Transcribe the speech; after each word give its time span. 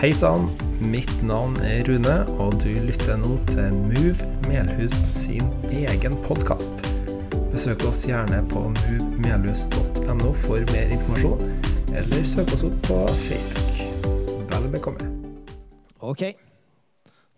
Hei 0.00 0.14
sann, 0.16 0.46
mitt 0.80 1.10
navn 1.28 1.58
er 1.60 1.82
Rune, 1.84 2.14
og 2.40 2.54
du 2.62 2.70
lytter 2.86 3.18
nå 3.20 3.34
til 3.50 3.74
Move 3.76 4.28
Melhus 4.46 4.94
sin 5.12 5.50
egen 5.68 6.14
podkast. 6.24 6.78
Besøk 7.52 7.82
oss 7.84 8.06
gjerne 8.08 8.38
på 8.48 8.62
movemelhus.no 8.72 10.30
for 10.40 10.64
mer 10.72 10.94
informasjon, 10.94 11.42
eller 11.92 12.24
søk 12.24 12.48
oss 12.56 12.64
opp 12.64 12.78
på 12.86 12.96
Facebook. 13.26 13.82
Vel 14.48 14.70
bekomme. 14.72 15.04
Ok. 16.00 16.24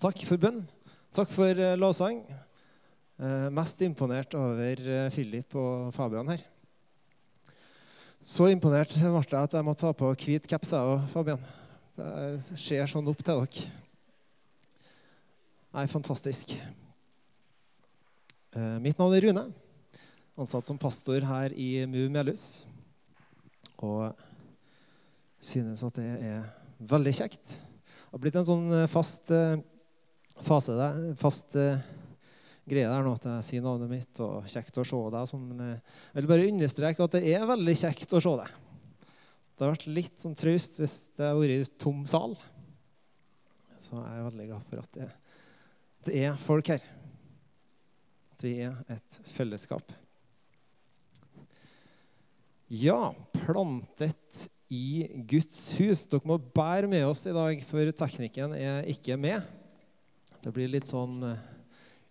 Takk 0.04 0.22
for 0.28 0.38
bønn. 0.44 0.60
Takk 1.18 1.32
for 1.34 1.58
uh, 1.58 1.72
lovsang. 1.82 2.20
Eh, 3.18 3.48
mest 3.58 3.82
imponert 3.82 4.36
over 4.38 4.84
eh, 4.86 5.08
Philip 5.10 5.58
og 5.58 5.90
Fabian 5.98 6.30
her. 6.30 6.46
Så 8.22 8.46
imponert 8.54 8.94
ble 8.94 9.02
jeg 9.02 9.50
at 9.50 9.58
jeg 9.58 9.66
må 9.66 9.74
ta 9.74 9.90
på 9.90 10.12
hvit 10.14 10.46
kaps, 10.46 10.76
jeg 10.78 10.94
og 10.94 11.10
Fabian. 11.10 11.42
Jeg 11.92 12.56
ser 12.56 12.86
sånn 12.88 13.08
opp 13.10 13.20
til 13.20 13.42
dere. 13.42 13.64
Nei, 15.72 15.84
fantastisk. 15.92 16.54
Eh, 18.56 18.78
mitt 18.80 18.96
navn 19.00 19.12
er 19.16 19.26
Rune. 19.26 19.44
Ansatt 20.40 20.68
som 20.68 20.80
pastor 20.80 21.24
her 21.28 21.52
i 21.52 21.84
MU 21.84 22.06
Melhus. 22.12 22.64
Og 23.84 24.16
synes 25.42 25.84
at 25.84 26.00
det 26.00 26.08
er 26.30 26.48
veldig 26.80 27.14
kjekt. 27.20 27.58
Det 27.58 28.14
har 28.14 28.24
blitt 28.24 28.40
en 28.40 28.48
sånn 28.48 28.66
fast 28.88 29.28
fase 30.42 30.74
der, 30.76 31.00
fast 31.20 31.56
greie 31.56 32.88
der 32.88 33.04
nå 33.04 33.14
at 33.16 33.24
jeg 33.28 33.46
sier 33.46 33.64
navnet 33.64 33.90
mitt, 33.90 34.20
og 34.22 34.48
kjekt 34.48 34.80
å 34.80 34.84
se 34.86 35.00
deg. 35.12 35.28
Sånn, 35.28 35.48
jeg 35.60 36.20
vil 36.20 36.30
bare 36.30 36.50
understreke 36.52 37.04
at 37.04 37.16
det 37.18 37.24
er 37.34 37.48
veldig 37.48 37.80
kjekt 37.84 38.16
å 38.16 38.22
se 38.22 38.36
deg. 38.40 38.60
Det 39.62 39.68
hadde 39.68 39.76
vært 39.76 39.92
litt 39.94 40.16
sånn 40.18 40.32
traust 40.34 40.78
hvis 40.80 40.94
det 41.14 41.22
hadde 41.22 41.38
vært 41.38 41.52
i 41.54 41.74
tom 41.78 42.00
sal. 42.10 42.32
Så 43.78 43.94
jeg 43.94 44.14
er 44.18 44.24
veldig 44.24 44.46
glad 44.48 44.62
for 44.66 44.80
at 44.82 44.96
det, 44.96 45.04
det 46.02 46.14
er 46.18 46.40
folk 46.42 46.70
her. 46.72 46.86
At 48.34 48.40
vi 48.42 48.56
er 48.66 48.80
et 48.90 49.18
fellesskap. 49.30 49.92
Ja, 52.74 53.12
plantet 53.36 54.48
i 54.66 55.06
Guds 55.30 55.60
hus. 55.78 56.02
Dere 56.10 56.26
må 56.26 56.40
bære 56.42 56.90
med 56.90 57.06
oss 57.06 57.22
i 57.30 57.34
dag, 57.36 57.62
for 57.68 57.92
teknikken 58.00 58.56
er 58.58 58.88
ikke 58.90 59.14
med. 59.14 59.46
Det 60.42 60.50
blir 60.56 60.72
litt 60.72 60.90
sånn 60.90 61.20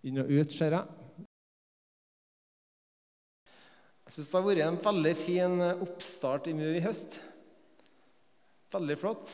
inn 0.07 0.21
og 0.23 0.31
ut, 0.31 0.55
ser 0.55 0.77
jeg. 0.77 1.25
Jeg 4.07 4.15
syns 4.15 4.31
det 4.31 4.39
har 4.39 4.47
vært 4.47 4.63
en 4.69 4.79
veldig 4.87 5.13
fin 5.19 5.65
oppstart 5.73 6.47
i 6.47 6.55
MU 6.55 6.69
i 6.77 6.85
høst. 6.87 7.19
Veldig 8.71 8.95
flott. 8.95 9.31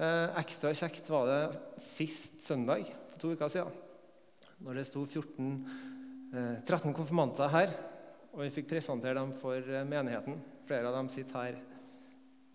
Eh, 0.00 0.38
ekstra 0.40 0.70
kjekt 0.72 1.08
var 1.12 1.26
det 1.28 1.80
sist 1.84 2.38
søndag 2.46 2.86
for 3.10 3.20
to 3.20 3.32
uker 3.36 3.50
siden. 3.52 3.74
Når 4.64 4.78
det 4.78 4.84
sto 4.88 5.02
14, 5.04 5.50
eh, 6.32 6.62
13 6.64 6.94
konfirmanter 6.96 7.52
her, 7.52 7.74
og 8.32 8.40
vi 8.40 8.48
fikk 8.54 8.70
presentere 8.70 9.20
dem 9.20 9.34
for 9.36 9.60
eh, 9.60 9.84
menigheten. 9.84 10.40
Flere 10.64 10.88
av 10.88 10.96
dem 10.96 11.10
sitter 11.12 11.36
her 11.42 11.60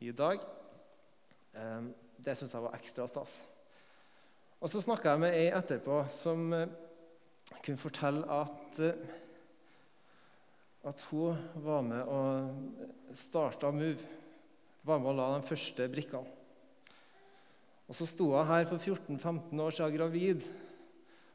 i 0.02 0.09
dag. 0.09 0.41
Eh, 1.53 1.81
det 2.17 2.37
syns 2.39 2.57
jeg 2.57 2.65
var 2.65 2.77
ekstra 2.80 3.05
stas. 3.07 3.45
Og 4.59 4.69
så 4.73 4.81
snakka 4.81 5.13
jeg 5.13 5.21
med 5.27 5.37
ei 5.37 5.52
etterpå 5.53 6.07
som 6.09 6.53
eh, 6.57 6.73
kunne 7.61 7.77
fortelle 7.77 8.25
at, 8.25 8.80
eh, 8.81 8.97
at 10.89 11.05
hun 11.11 11.37
var 11.61 11.85
med 11.85 12.02
og 12.02 13.13
starta 13.13 13.69
Move. 13.69 14.17
Var 14.88 15.02
med 15.02 15.11
og 15.11 15.17
la 15.19 15.30
de 15.35 15.47
første 15.47 15.88
brikkene. 15.91 16.35
Og 17.89 17.95
Så 17.97 18.05
sto 18.05 18.31
hun 18.35 18.47
her 18.47 18.67
for 18.69 18.77
14-15 18.77 19.63
år 19.63 19.73
siden 19.73 19.95
gravid 19.97 20.45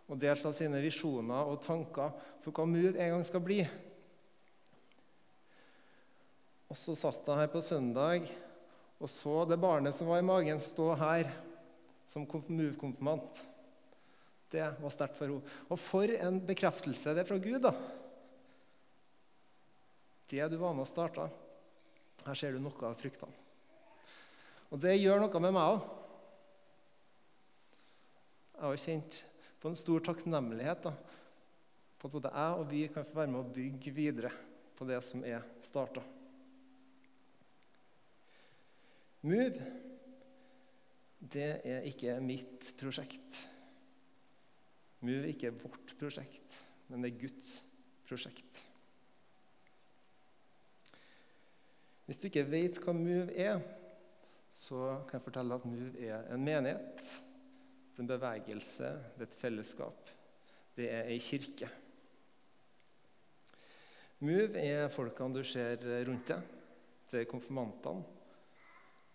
og 0.05 0.21
delte 0.21 0.47
av 0.49 0.55
sine 0.55 0.79
visjoner 0.85 1.51
og 1.51 1.63
tanker 1.65 2.13
for 2.45 2.55
hva 2.55 2.67
Move 2.69 2.95
en 2.95 3.17
gang 3.17 3.25
skal 3.27 3.43
bli. 3.43 3.61
Og 6.71 6.79
Så 6.79 6.95
satt 6.99 7.27
hun 7.27 7.41
her 7.41 7.51
på 7.51 7.63
søndag 7.65 8.31
og 9.05 9.11
så 9.11 9.43
det 9.49 9.61
barnet 9.61 9.93
som 9.97 10.09
var 10.09 10.23
i 10.23 10.27
magen, 10.27 10.61
stå 10.63 10.95
her 10.97 11.29
som 12.09 12.25
Move-konfirmant. 12.25 13.43
Det 14.49 14.65
var 14.81 14.93
sterkt 14.95 15.19
for 15.19 15.29
henne. 15.29 15.55
Og 15.69 15.81
for 15.81 16.09
en 16.09 16.39
bekreftelse 16.47 17.13
det 17.13 17.25
er 17.25 17.29
fra 17.29 17.41
Gud, 17.43 17.61
da. 17.65 17.75
Det 20.31 20.47
du 20.49 20.57
var 20.57 20.73
med 20.73 20.87
og 20.87 20.89
starta. 20.89 21.29
Her 22.25 22.39
ser 22.39 22.55
du 22.55 22.63
noe 22.63 22.87
av 22.87 22.97
fruktene. 22.97 23.44
Og 24.75 24.81
det 24.83 24.97
gjør 24.99 25.21
noe 25.23 25.39
med 25.39 25.53
meg 25.55 25.73
òg. 25.77 25.85
Jeg 28.55 28.65
har 28.65 28.81
kjent 28.83 29.19
på 29.63 29.71
en 29.71 29.77
stor 29.79 30.03
takknemlighet 30.09 30.81
da, 30.89 30.91
på 32.01 32.09
at 32.09 32.15
både 32.17 32.33
jeg 32.35 32.57
og 32.59 32.65
vi 32.73 32.81
kan 32.91 33.07
få 33.07 33.21
være 33.21 33.31
med 33.31 33.39
å 33.45 33.53
bygge 33.55 33.93
videre 33.95 34.33
på 34.75 34.87
det 34.89 34.99
som 35.07 35.23
er 35.23 35.45
starta. 35.63 36.03
Move, 39.23 39.69
det 41.23 41.53
er 41.63 41.87
ikke 41.93 42.19
mitt 42.25 42.75
prosjekt. 42.81 43.45
Move 45.07 45.23
er 45.23 45.31
ikke 45.37 45.55
vårt 45.63 45.95
prosjekt, 46.03 46.59
men 46.91 47.07
det 47.07 47.13
er 47.13 47.23
Guds 47.23 47.55
prosjekt. 48.11 48.65
Hvis 52.05 52.19
du 52.21 52.27
ikke 52.29 52.45
vet 52.51 52.83
hva 52.83 52.93
Move 52.99 53.31
er, 53.39 53.63
så 54.55 54.81
kan 55.09 55.19
jeg 55.19 55.27
fortelle 55.27 55.57
at 55.59 55.65
Move 55.67 56.01
er 56.07 56.29
en 56.33 56.45
menighet, 56.45 57.01
det 57.95 58.01
er 58.01 58.05
en 58.05 58.11
bevegelse, 58.11 58.91
det 59.15 59.27
er 59.27 59.29
et 59.29 59.39
fellesskap. 59.39 60.11
Det 60.75 60.87
er 60.91 61.11
ei 61.11 61.19
kirke. 61.23 61.69
Move 64.25 64.59
er 64.59 64.89
folkene 64.91 65.39
du 65.39 65.45
ser 65.47 65.83
rundt 66.07 66.31
deg. 66.31 66.55
Det 67.11 67.21
er 67.21 67.31
konfirmantene. 67.31 68.03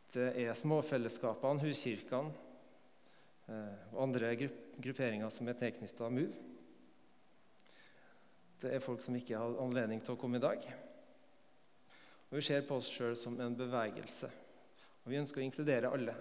Det 0.10 0.30
er 0.42 0.56
småfellesskapene, 0.58 1.62
huskirkene 1.62 2.32
eh, 3.46 3.82
og 3.94 4.08
andre 4.08 4.32
grupperinger 4.40 5.30
som 5.34 5.50
er 5.52 5.58
tilknytta 5.60 6.10
MOVE. 6.10 6.46
Det 8.60 8.74
er 8.74 8.84
folk 8.84 9.04
som 9.06 9.16
ikke 9.16 9.38
har 9.38 9.60
anledning 9.64 10.02
til 10.04 10.16
å 10.16 10.20
komme 10.20 10.40
i 10.40 10.44
dag. 10.44 10.66
Og 12.30 12.40
Vi 12.40 12.42
ser 12.48 12.66
på 12.68 12.80
oss 12.80 12.90
sjøl 12.92 13.16
som 13.18 13.38
en 13.40 13.56
bevegelse. 13.58 14.32
Og 15.09 15.14
Vi 15.16 15.18
ønsker 15.18 15.42
å 15.42 15.46
inkludere 15.47 15.90
alle. 15.90 16.14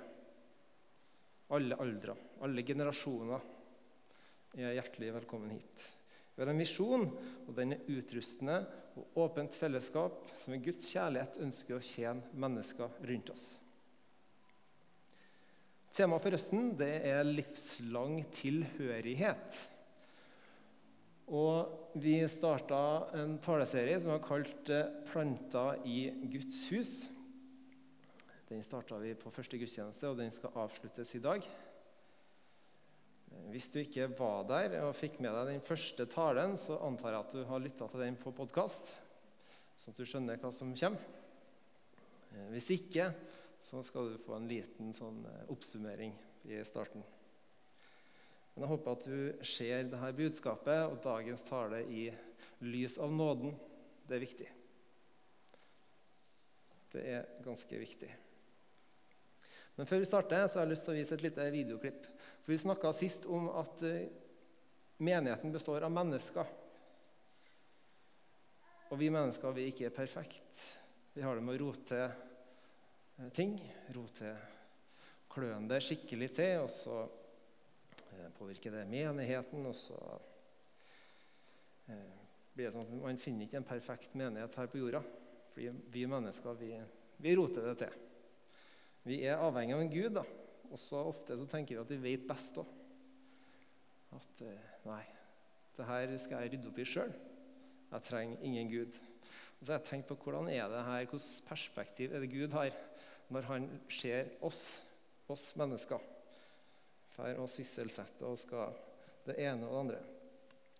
Alle 1.52 1.76
aldre, 1.76 2.14
alle 2.40 2.62
generasjoner 2.64 3.42
er 4.56 4.78
hjertelig 4.78 5.10
velkommen 5.12 5.50
hit. 5.52 5.82
Vi 6.32 6.40
har 6.40 6.48
en 6.48 6.62
visjon, 6.62 7.04
og 7.44 7.50
den 7.52 7.74
er 7.76 7.90
utrustende 7.92 8.56
og 8.96 9.18
åpent 9.26 9.58
fellesskap 9.60 10.30
som 10.32 10.54
med 10.54 10.64
Guds 10.64 10.88
kjærlighet 10.88 11.36
ønsker 11.44 11.76
å 11.76 11.82
tjene 11.84 12.32
mennesker 12.32 12.96
rundt 13.10 13.34
oss. 13.34 13.50
Temaet 15.92 16.24
for 16.24 16.38
høsten 16.38 16.72
det 16.80 16.90
er 17.12 17.28
livslang 17.28 18.22
tilhørighet. 18.40 19.60
Og 21.28 21.92
vi 22.00 22.16
starta 22.32 22.80
en 23.20 23.36
taleserie 23.44 24.00
som 24.00 24.14
vi 24.14 24.16
har 24.16 24.26
kalt 24.32 24.72
eh, 24.72 24.90
'Planta 25.12 25.68
i 25.84 26.08
Guds 26.32 26.64
hus'. 26.72 27.17
Den 28.48 28.62
starta 28.64 28.96
vi 28.96 29.12
på 29.18 29.30
første 29.32 29.58
gudstjeneste, 29.60 30.08
og 30.08 30.16
den 30.16 30.30
skal 30.32 30.54
avsluttes 30.56 31.10
i 31.18 31.20
dag. 31.20 31.44
Hvis 33.52 33.68
du 33.72 33.82
ikke 33.82 34.06
var 34.16 34.46
der 34.48 34.78
og 34.86 34.96
fikk 34.96 35.18
med 35.20 35.34
deg 35.36 35.50
den 35.50 35.64
første 35.64 36.06
talen, 36.08 36.56
så 36.56 36.78
antar 36.86 37.12
jeg 37.12 37.26
at 37.26 37.34
du 37.36 37.42
har 37.50 37.60
lytta 37.60 37.88
til 37.92 38.02
den 38.06 38.16
på 38.16 38.32
podkast, 38.36 38.94
sånn 39.82 39.92
at 39.92 40.00
du 40.00 40.08
skjønner 40.08 40.40
hva 40.40 40.52
som 40.56 40.72
kommer. 40.72 41.16
Hvis 42.54 42.70
ikke, 42.72 43.10
så 43.60 43.82
skal 43.84 44.12
du 44.12 44.22
få 44.22 44.36
en 44.38 44.48
liten 44.48 44.92
sånn 44.96 45.24
eh, 45.26 45.48
oppsummering 45.52 46.12
i 46.48 46.60
starten. 46.64 47.02
Men 48.54 48.64
jeg 48.64 48.70
håper 48.70 48.94
at 48.94 49.08
du 49.08 49.44
ser 49.46 49.90
dette 49.90 50.12
budskapet 50.20 50.84
og 50.86 51.00
dagens 51.04 51.44
tale 51.48 51.82
i 51.84 52.06
lys 52.64 52.96
av 53.02 53.12
nåden. 53.12 53.52
Det 54.08 54.16
er 54.16 54.24
viktig. 54.24 54.48
Det 56.94 57.04
er 57.16 57.28
ganske 57.44 57.82
viktig. 57.82 58.10
Men 59.78 59.86
før 59.86 60.02
vi 60.02 60.10
starter, 60.10 60.46
så 60.46 60.58
har 60.58 60.66
jeg 60.66 60.74
lyst 60.74 60.88
til 60.88 60.96
å 60.96 60.98
vise 60.98 61.14
et 61.14 61.24
lite 61.24 61.50
videoklipp. 61.54 62.06
For 62.42 62.52
Vi 62.52 62.62
snakka 62.64 62.92
sist 62.96 63.28
om 63.30 63.48
at 63.56 63.82
eh, 63.86 64.08
menigheten 64.98 65.54
består 65.54 65.86
av 65.86 65.94
mennesker. 65.94 66.54
Og 68.88 68.98
vi 68.98 69.12
mennesker 69.14 69.54
vi 69.54 69.68
er 69.68 69.72
ikke 69.72 69.94
perfekte. 69.94 70.72
Vi 71.14 71.22
har 71.22 71.38
det 71.38 71.44
med 71.46 71.58
å 71.58 71.68
rote 71.68 72.02
Eh, 73.18 73.28
ting. 73.28 73.58
Rote 73.94 74.36
kløen 75.28 75.66
det 75.68 75.80
skikkelig 75.82 76.30
til, 76.36 76.64
og 76.64 76.70
så 76.70 76.98
eh, 77.02 78.28
påvirker 78.38 78.76
det 78.76 78.84
menigheten. 78.90 79.66
Og 79.66 79.74
så 79.76 79.98
blir 82.52 82.68
det 82.68 82.74
sånn 82.74 82.84
at 82.84 82.98
man 83.00 83.20
finner 83.22 83.46
ikke 83.46 83.62
en 83.62 83.66
perfekt 83.66 84.14
menighet 84.18 84.58
her 84.60 84.70
på 84.70 84.82
jorda. 84.82 85.02
Fordi 85.54 85.72
vi 85.94 86.04
mennesker, 86.10 86.58
vi, 86.60 86.74
vi 87.24 87.34
roter 87.38 87.70
det 87.70 87.76
til. 87.80 88.07
Vi 89.08 89.22
er 89.24 89.40
avhengig 89.40 89.72
av 89.76 89.82
en 89.82 89.92
Gud, 89.92 90.10
da. 90.18 90.24
Og 90.68 90.80
så 90.80 91.00
ofte 91.08 91.36
så 91.40 91.46
tenker 91.48 91.76
vi 91.76 91.80
at 91.80 91.92
vi 91.94 92.02
vet 92.02 92.26
best 92.28 92.58
òg. 92.60 92.74
At 94.16 94.42
eh, 94.44 94.74
nei, 94.88 95.04
det 95.76 95.86
her 95.88 96.12
skal 96.20 96.44
jeg 96.44 96.54
rydde 96.54 96.68
opp 96.68 96.80
i 96.80 96.86
sjøl. 96.88 97.14
Jeg 97.88 98.04
trenger 98.04 98.44
ingen 98.44 98.68
Gud. 98.72 98.98
Og 99.58 99.62
så 99.62 99.72
har 99.72 99.80
jeg 99.80 99.88
tenkt 99.88 100.10
på 100.10 100.18
hvordan 100.26 100.50
er 100.52 100.68
det 100.70 100.84
her, 100.84 101.06
Hvilket 101.08 101.48
perspektiv 101.48 102.12
er 102.12 102.24
det 102.24 102.32
Gud 102.32 102.52
har 102.52 102.70
når 103.28 103.48
han 103.48 103.66
ser 103.92 104.30
oss, 104.44 104.80
oss 105.28 105.50
mennesker, 105.60 106.00
for 107.12 107.40
å 107.42 107.48
sysselsette 107.50 108.24
og 108.24 108.38
skal 108.40 108.76
det 109.26 109.36
ene 109.44 109.66
og 109.66 109.72
det 109.72 109.80
andre. 109.82 110.04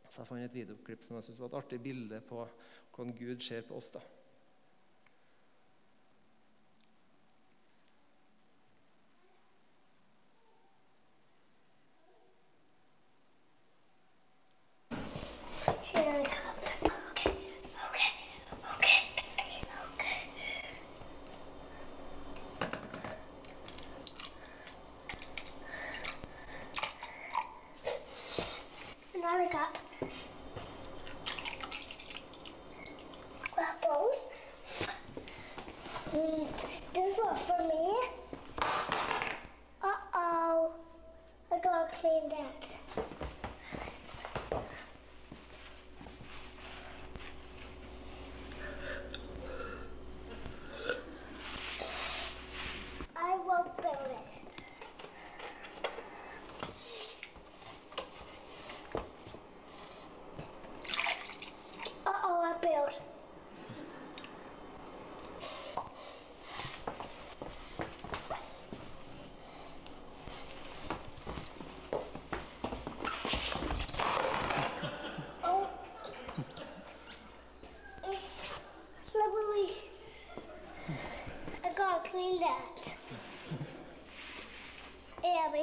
Så 0.09 0.23
jeg 0.23 0.31
fant 0.31 0.45
et 0.45 0.55
videoklipp 0.57 1.03
som 1.05 1.19
jeg 1.19 1.27
synes 1.27 1.43
var 1.43 1.51
et 1.51 1.59
artig 1.61 1.81
bilde 1.85 2.23
på 2.25 2.47
hvordan 2.95 3.17
Gud 3.19 3.45
ser 3.45 3.67
på 3.69 3.77
oss. 3.77 3.91
da. 3.93 4.01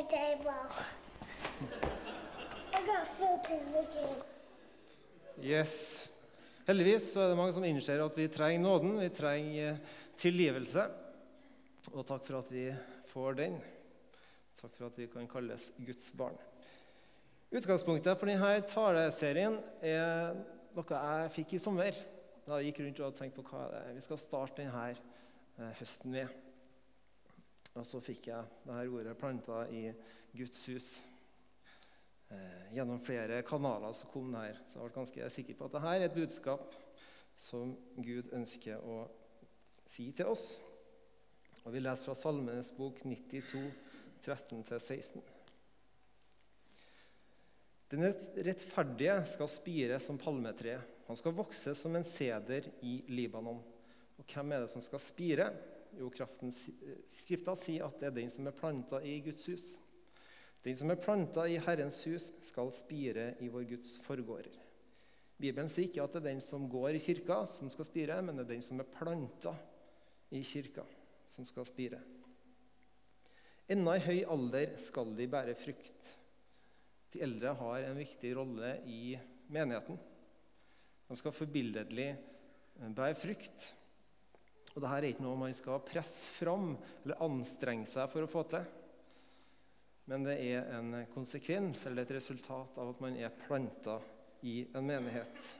Table. 0.10 0.62
I 2.74 2.80
got 2.86 3.07
filters 3.18 3.75
again. 3.75 4.18
Yes. 5.42 6.07
Heldigvis 6.66 7.12
så 7.13 7.22
er 7.22 7.31
det 7.31 7.38
mange 7.38 7.54
som 7.54 7.66
innser 7.68 8.02
at 8.02 8.18
vi 8.18 8.28
trenger 8.31 8.63
nåden, 8.63 8.96
vi 9.00 9.10
trenger 9.13 9.75
eh, 9.75 9.96
tilgivelse. 10.18 10.88
Og 11.94 12.06
takk 12.07 12.25
for 12.25 12.40
at 12.40 12.50
vi 12.50 12.66
får 13.12 13.38
den. 13.38 13.60
Takk 14.57 14.74
for 14.74 14.88
at 14.88 14.98
vi 14.98 15.10
kan 15.12 15.28
kalles 15.30 15.69
Guds 15.78 16.10
barn. 16.18 16.38
Utgangspunktet 17.54 18.18
for 18.18 18.31
denne 18.31 18.56
taleserien 18.68 19.60
er 19.86 20.34
noe 20.75 21.04
jeg 21.06 21.36
fikk 21.38 21.54
i 21.56 21.62
sommer. 21.62 22.02
Da 22.46 22.57
jeg 22.60 22.72
gikk 22.72 22.81
rundt 22.86 23.04
og 23.06 23.19
tenkte 23.19 23.44
på 23.44 23.54
hva 23.54 23.86
vi 23.94 24.02
skal 24.06 24.22
starte 24.22 24.63
denne 24.63 24.90
eh, 24.96 25.72
høsten 25.80 26.18
med. 26.18 26.44
Og 27.75 27.83
så 27.83 28.00
fikk 28.04 28.30
jeg 28.31 28.51
dette 28.63 28.88
ordet 28.88 29.18
planta 29.19 29.66
i 29.68 29.89
Guds 30.36 30.62
hus. 30.72 30.89
Eh, 32.31 32.72
gjennom 32.77 33.01
flere 33.04 33.42
kanaler 33.48 33.92
så 33.94 34.07
kom 34.12 34.31
det 34.31 34.45
her. 34.45 34.62
Så 34.63 34.80
jeg 34.80 34.88
ble 34.88 34.95
ganske 34.95 35.30
sikker 35.36 35.60
på 35.60 35.68
at 35.68 35.75
dette 35.75 35.92
er 35.92 36.06
et 36.07 36.16
budskap 36.16 36.77
som 37.36 37.75
Gud 38.00 38.31
ønsker 38.36 38.80
å 38.80 39.04
si 39.92 40.07
til 40.16 40.31
oss. 40.31 40.48
Og 41.66 41.74
Vi 41.74 41.81
leser 41.81 42.07
fra 42.07 42.16
Salmenes 42.16 42.72
bok 42.77 43.04
92, 43.04 43.62
13-16. 44.24 45.21
Den 47.92 48.07
rettferdige 48.48 49.19
skal 49.30 49.50
spire 49.51 50.00
som 50.01 50.18
palmetre. 50.21 50.80
Han 51.10 51.18
skal 51.19 51.36
vokse 51.38 51.75
som 51.78 51.95
en 51.98 52.07
seder 52.07 52.71
i 52.88 53.01
Libanon. 53.12 53.60
Og 54.16 54.31
hvem 54.31 54.56
er 54.56 54.63
det 54.63 54.71
som 54.71 54.81
skal 54.81 55.01
spire? 55.04 55.51
Jo, 55.95 56.09
kraften, 56.12 56.51
Skrifta 56.51 57.56
sier 57.59 57.86
at 57.88 58.00
det 58.01 58.09
er 58.09 58.15
den 58.18 58.31
som 58.33 58.47
er 58.47 58.56
planta 58.56 59.00
i 59.06 59.19
Guds 59.24 59.45
hus. 59.51 59.68
Den 60.65 60.75
som 60.77 60.89
er 60.92 61.00
planta 61.00 61.45
i 61.47 61.59
Herrens 61.62 62.01
hus, 62.09 62.31
skal 62.44 62.71
spire 62.74 63.33
i 63.44 63.50
vår 63.53 63.68
Guds 63.69 63.95
forgårder. 64.06 64.57
Bibelen 65.38 65.69
sier 65.69 65.89
ikke 65.89 66.03
at 66.03 66.15
det 66.15 66.21
er 66.24 66.30
den 66.31 66.42
som 66.44 66.65
går 66.71 66.95
i 66.95 67.03
kirka, 67.03 67.42
som 67.51 67.69
skal 67.71 67.88
spire, 67.88 68.21
men 68.24 68.39
det 68.39 68.45
er 68.45 68.53
den 68.56 68.65
som 68.65 68.80
er 68.81 68.92
planta 68.92 69.53
i 70.33 70.42
kirka, 70.47 70.86
som 71.30 71.47
skal 71.47 71.68
spire. 71.68 72.00
Enda 73.71 73.95
i 73.97 74.03
høy 74.06 74.19
alder 74.30 74.75
skal 74.81 75.15
de 75.18 75.27
bære 75.30 75.56
frukt. 75.57 76.12
De 77.13 77.21
eldre 77.25 77.53
har 77.57 77.86
en 77.86 77.97
viktig 77.97 78.33
rolle 78.38 78.75
i 78.89 79.15
menigheten. 79.53 79.97
De 81.09 81.18
skal 81.19 81.36
forbilledlig 81.36 82.12
bære 82.95 83.18
frukt. 83.18 83.74
Og 84.75 84.83
dette 84.83 84.95
er 84.98 85.07
ikke 85.07 85.24
noe 85.24 85.39
man 85.39 85.56
skal 85.56 85.83
presse 85.88 86.33
fram 86.36 86.74
eller 87.06 87.22
anstrenge 87.24 87.88
seg 87.88 88.10
for 88.12 88.25
å 88.25 88.31
få 88.31 88.44
til. 88.51 88.66
Men 90.12 90.25
det 90.27 90.36
er 90.44 90.68
en 90.77 90.92
konsekvens 91.13 91.88
eller 91.88 92.04
et 92.04 92.18
resultat 92.19 92.77
av 92.77 92.92
at 92.92 93.00
man 93.01 93.16
er 93.18 93.33
planta 93.45 93.98
i 94.45 94.60
en 94.75 94.86
menighet. 94.86 95.54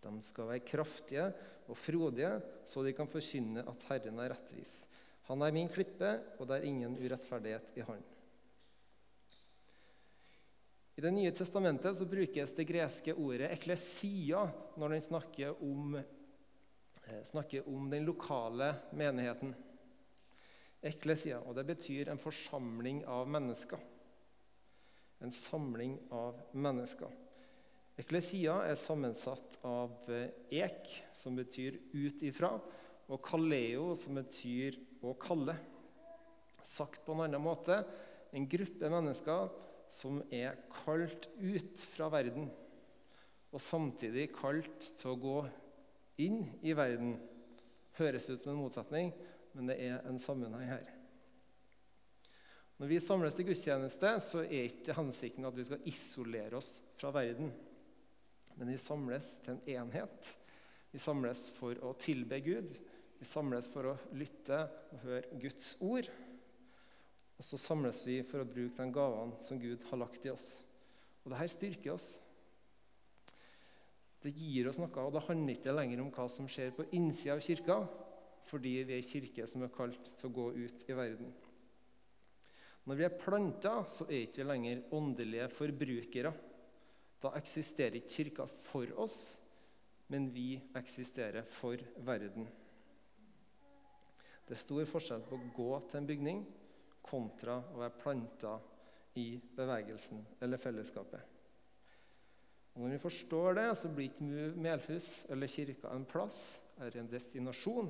De 0.00 0.12
skal 0.22 0.52
være 0.52 0.64
kraftige 0.64 1.26
og 1.66 1.76
frodige, 1.76 2.30
så 2.64 2.84
de 2.86 2.94
kan 2.96 3.10
forkynne 3.10 3.64
at 3.66 3.88
Herren 3.90 4.20
er 4.22 4.32
rettvis. 4.32 4.84
Han 5.26 5.42
er 5.42 5.54
min 5.54 5.70
klippe, 5.72 6.12
og 6.38 6.46
det 6.46 6.60
er 6.60 6.68
ingen 6.68 6.94
urettferdighet 6.94 7.74
i 7.74 7.86
Han. 7.88 8.04
I 10.96 11.02
Det 11.04 11.12
nye 11.12 11.32
testamentet 11.36 11.98
så 11.98 12.06
brukes 12.08 12.54
det 12.56 12.64
greske 12.70 13.12
ordet 13.12 13.50
eklesia 13.52 14.46
når 14.80 14.94
den 14.94 15.02
snakker 15.04 15.58
om, 15.60 15.98
snakker 17.24 17.68
om 17.68 17.90
den 17.90 18.04
lokale 18.04 18.74
menigheten. 18.96 19.54
Eklesia, 20.86 21.40
og 21.42 21.56
det 21.56 21.66
betyr 21.66 22.10
en 22.12 22.20
forsamling 22.20 23.04
av 23.10 23.28
mennesker. 23.30 23.80
En 25.24 25.32
samling 25.32 25.96
av 26.12 26.38
mennesker. 26.52 27.12
Eklesia 27.96 28.58
er 28.68 28.76
sammensatt 28.76 29.56
av 29.64 30.10
eh, 30.12 30.28
ek, 30.52 30.90
som 31.16 31.36
betyr 31.38 31.78
ut 31.94 32.24
ifra, 32.28 32.52
og 33.06 33.22
kaleo, 33.24 33.94
som 33.96 34.18
betyr 34.18 34.76
å 35.00 35.14
kalle. 35.20 35.54
Sagt 36.60 37.06
på 37.06 37.14
en 37.14 37.24
annen 37.24 37.40
måte 37.40 37.80
en 38.36 38.48
gruppe 38.50 38.90
mennesker 38.92 39.48
som 39.88 40.18
er 40.34 40.58
kalt 40.82 41.30
ut 41.38 41.86
fra 41.94 42.10
verden, 42.12 42.50
og 43.54 43.62
samtidig 43.62 44.28
kalt 44.34 44.90
til 44.98 45.14
å 45.14 45.20
gå 45.22 45.38
inn 46.22 46.44
i 46.62 46.74
verden. 46.76 47.16
Høres 47.96 48.28
ut 48.30 48.42
som 48.42 48.52
en 48.52 48.60
motsetning, 48.60 49.12
men 49.56 49.70
det 49.70 49.78
er 49.86 50.02
en 50.08 50.20
sammenheng 50.20 50.68
her. 50.68 50.88
Når 52.76 52.90
vi 52.90 52.98
samles 53.00 53.36
til 53.36 53.46
gudstjeneste, 53.48 54.10
så 54.20 54.42
er 54.44 54.66
ikke 54.68 54.96
hensikten 54.98 55.48
at 55.48 55.56
vi 55.56 55.64
skal 55.64 55.86
isolere 55.88 56.58
oss 56.58 56.74
fra 57.00 57.12
verden. 57.14 57.48
Men 58.56 58.72
vi 58.72 58.76
samles 58.80 59.38
til 59.44 59.54
en 59.54 59.62
enhet. 59.78 60.34
Vi 60.92 61.00
samles 61.00 61.48
for 61.56 61.78
å 61.84 61.94
tilbe 62.00 62.40
Gud. 62.44 62.76
Vi 63.16 63.28
samles 63.28 63.70
for 63.72 63.92
å 63.92 63.96
lytte 64.16 64.60
og 64.92 65.06
høre 65.06 65.40
Guds 65.40 65.72
ord. 65.84 66.08
Og 67.36 67.44
så 67.44 67.60
samles 67.60 68.02
vi 68.04 68.20
for 68.28 68.44
å 68.44 68.48
bruke 68.48 68.76
de 68.76 68.92
gavene 68.92 69.40
som 69.44 69.60
Gud 69.60 69.84
har 69.88 70.00
lagt 70.00 70.24
i 70.28 70.32
oss. 70.32 70.50
Og 71.24 71.32
dette 71.32 71.48
styrker 71.52 71.96
oss. 71.96 72.10
Det 74.26 74.32
gir 74.34 74.66
oss 74.66 74.80
noe, 74.82 74.90
og 74.90 75.12
det 75.14 75.22
handler 75.28 75.54
ikke 75.54 75.74
lenger 75.74 76.00
om 76.02 76.10
hva 76.10 76.24
som 76.26 76.48
skjer 76.50 76.72
på 76.74 76.88
innsida 76.98 77.36
av 77.36 77.42
kirka, 77.46 77.76
fordi 78.50 78.72
vi 78.88 78.96
er 78.96 79.06
kirke 79.06 79.46
som 79.46 79.62
er 79.62 79.70
kalt 79.74 80.08
til 80.18 80.26
å 80.26 80.34
gå 80.34 80.46
ut 80.56 80.82
i 80.90 80.96
verden. 80.98 81.28
Når 82.86 82.98
vi 82.98 83.06
er 83.06 83.18
planta, 83.18 83.76
så 83.90 84.06
er 84.10 84.24
ikke 84.24 84.42
vi 84.42 84.48
lenger 84.48 84.82
åndelige 84.98 85.46
forbrukere. 85.54 86.32
Da 87.22 87.32
eksisterer 87.38 88.00
ikke 88.00 88.14
kirka 88.16 88.48
for 88.66 88.90
oss, 89.02 89.36
men 90.10 90.26
vi 90.34 90.56
eksisterer 90.78 91.46
for 91.60 91.78
verden. 92.06 92.50
Det 94.46 94.54
er 94.54 94.62
stor 94.62 94.90
forskjell 94.90 95.22
på 95.26 95.38
å 95.38 95.48
gå 95.54 95.70
til 95.86 96.00
en 96.02 96.10
bygning, 96.10 96.42
kontra 97.06 97.60
å 97.62 97.78
være 97.84 98.02
planta 98.02 98.58
i 99.22 99.28
bevegelsen 99.54 100.26
eller 100.42 100.62
fellesskapet. 100.62 101.35
Og 102.76 102.82
når 102.84 102.92
vi 102.92 103.04
forstår 103.06 103.56
det, 103.56 103.70
så 103.80 103.88
blir 103.88 104.10
ikke 104.10 104.52
Melhus 104.60 105.24
eller 105.32 105.48
kirka 105.48 105.94
en 105.96 106.04
plass 106.04 106.60
eller 106.76 107.00
en 107.00 107.08
destinasjon, 107.08 107.88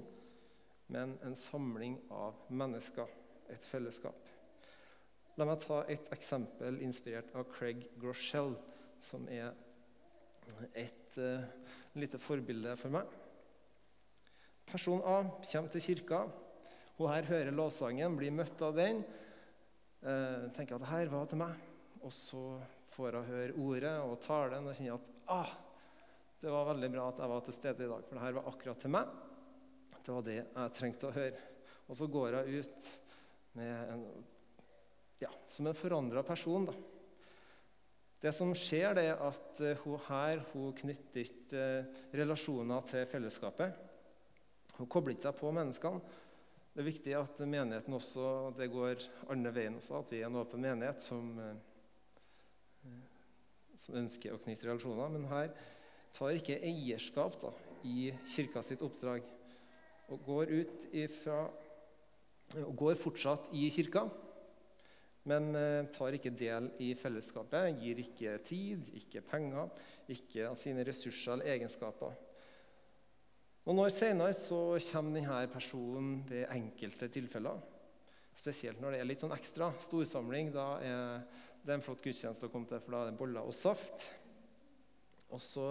men 0.94 1.16
en 1.26 1.34
samling 1.34 1.96
av 2.14 2.38
mennesker, 2.54 3.10
et 3.50 3.66
fellesskap. 3.66 4.30
La 5.36 5.44
meg 5.44 5.58
ta 5.64 5.82
et 5.90 6.06
eksempel 6.14 6.78
inspirert 6.86 7.34
av 7.34 7.48
Craig 7.50 7.82
Groeschel, 7.98 8.54
som 9.02 9.26
er 9.28 9.50
et 10.78 11.18
uh, 11.18 11.42
lite 11.98 12.20
forbilde 12.22 12.76
for 12.78 12.94
meg. 12.94 13.10
Person 14.70 15.02
A 15.02 15.18
kommer 15.26 15.74
til 15.74 15.82
kirka. 15.82 16.22
Hun 16.96 17.10
her 17.10 17.26
hører 17.26 17.54
lovsangen, 17.54 18.14
blir 18.16 18.32
møtt 18.34 18.62
av 18.62 18.78
den. 18.78 19.02
Uh, 20.00 20.46
tenker 20.54 20.78
at 20.78 20.86
det 20.86 20.94
her 20.94 21.10
var 21.10 21.26
til 21.26 21.42
meg. 21.42 21.58
Og 22.06 22.14
så 22.14 22.46
får 22.96 23.18
å 23.20 23.26
høre 23.28 23.56
ordet 23.60 23.94
og 24.02 24.18
talen 24.24 24.66
og 24.66 24.76
kjenner 24.76 24.96
at 24.96 25.30
ah, 25.32 25.54
det 26.40 26.52
var 26.52 26.68
veldig 26.72 26.90
bra 26.92 27.08
at 27.10 27.20
jeg 27.22 27.32
var 27.32 27.44
til 27.46 27.56
stede 27.56 27.84
i 27.84 27.90
dag, 27.90 28.02
for 28.06 28.18
det 28.18 28.24
her 28.24 28.36
var 28.36 28.48
akkurat 28.50 28.82
til 28.82 28.92
meg. 28.92 29.14
Det 29.96 30.14
var 30.14 30.26
det 30.26 30.36
jeg 30.38 30.74
trengte 30.76 31.08
å 31.08 31.14
høre. 31.16 31.46
Og 31.86 31.98
så 31.98 32.08
går 32.10 32.36
jeg 32.36 32.60
ut 32.62 32.90
en, 33.62 34.04
ja, 35.22 35.30
som 35.48 35.66
en 35.66 35.78
forandra 35.78 36.22
person. 36.26 36.68
da. 36.68 36.74
Det 38.20 38.32
som 38.34 38.52
skjer, 38.56 38.98
er 39.00 39.20
at 39.22 39.60
uh, 39.62 39.82
hun 39.84 40.00
her 40.08 40.40
hun 40.52 40.72
knytter 40.76 41.24
ikke 41.24 41.64
uh, 41.84 41.98
relasjoner 42.16 42.86
til 42.90 43.04
fellesskapet. 43.10 43.76
Hun 44.76 44.88
kobler 44.92 45.14
ikke 45.14 45.28
seg 45.28 45.36
på 45.40 45.52
menneskene. 45.56 46.00
Det 46.72 46.82
er 46.82 46.88
viktig 46.90 47.14
at 47.16 47.38
menigheten 47.40 47.96
også 47.96 48.52
det 48.56 48.68
går 48.72 49.04
andre 49.32 49.52
veien 49.54 49.78
også, 49.78 50.02
at 50.02 50.12
vi 50.12 50.20
er 50.20 50.28
en 50.28 50.40
åpen 50.40 50.64
menighet 50.64 51.04
som, 51.04 51.30
uh, 51.38 51.75
som 53.80 53.98
ønsker 54.00 54.34
å 54.34 54.40
knytte 54.42 54.68
relasjoner. 54.68 55.12
Men 55.12 55.28
her 55.30 55.50
tar 56.16 56.36
ikke 56.36 56.60
eierskap 56.64 57.38
da, 57.42 57.52
i 57.86 58.10
kirka 58.26 58.62
sitt 58.66 58.82
oppdrag 58.82 59.26
og 60.10 60.22
går 60.26 60.52
ifra 60.96 61.44
og 62.62 62.72
går 62.78 62.98
fortsatt 63.00 63.50
i 63.58 63.66
kirka 63.74 64.06
men 65.26 65.50
eh, 65.58 65.86
tar 65.94 66.14
ikke 66.14 66.34
del 66.38 66.68
i 66.82 66.92
fellesskapet, 66.98 67.80
gir 67.82 67.98
ikke 68.02 68.36
tid, 68.46 68.86
ikke 69.00 69.24
penger, 69.26 69.72
ikke 70.12 70.46
av 70.52 70.58
sine 70.60 70.84
ressurser 70.86 71.34
eller 71.34 71.56
egenskaper. 71.56 72.14
Noen 73.66 73.82
år 73.82 73.90
senere 73.90 74.36
så 74.38 74.60
kommer 74.92 75.18
denne 75.18 75.40
personen 75.50 76.20
ved 76.28 76.46
enkelte 76.54 77.08
tilfeller. 77.10 77.58
Spesielt 78.36 78.78
når 78.78 78.94
det 78.94 79.00
er 79.02 79.08
litt 79.10 79.24
sånn 79.24 79.34
ekstra 79.34 79.72
storsamling. 79.82 80.52
Da 80.54 80.66
er 80.84 81.24
det 81.66 81.72
er 81.72 81.80
en 81.80 81.82
flott 81.82 82.04
gudstjeneste 82.04 82.46
å 82.46 82.50
komme 82.52 82.68
til, 82.70 82.78
for 82.78 82.94
da 82.94 83.00
er 83.02 83.08
det 83.10 83.18
boller 83.18 83.42
og 83.42 83.54
saft. 83.56 84.04
Og 85.34 85.40
så 85.42 85.66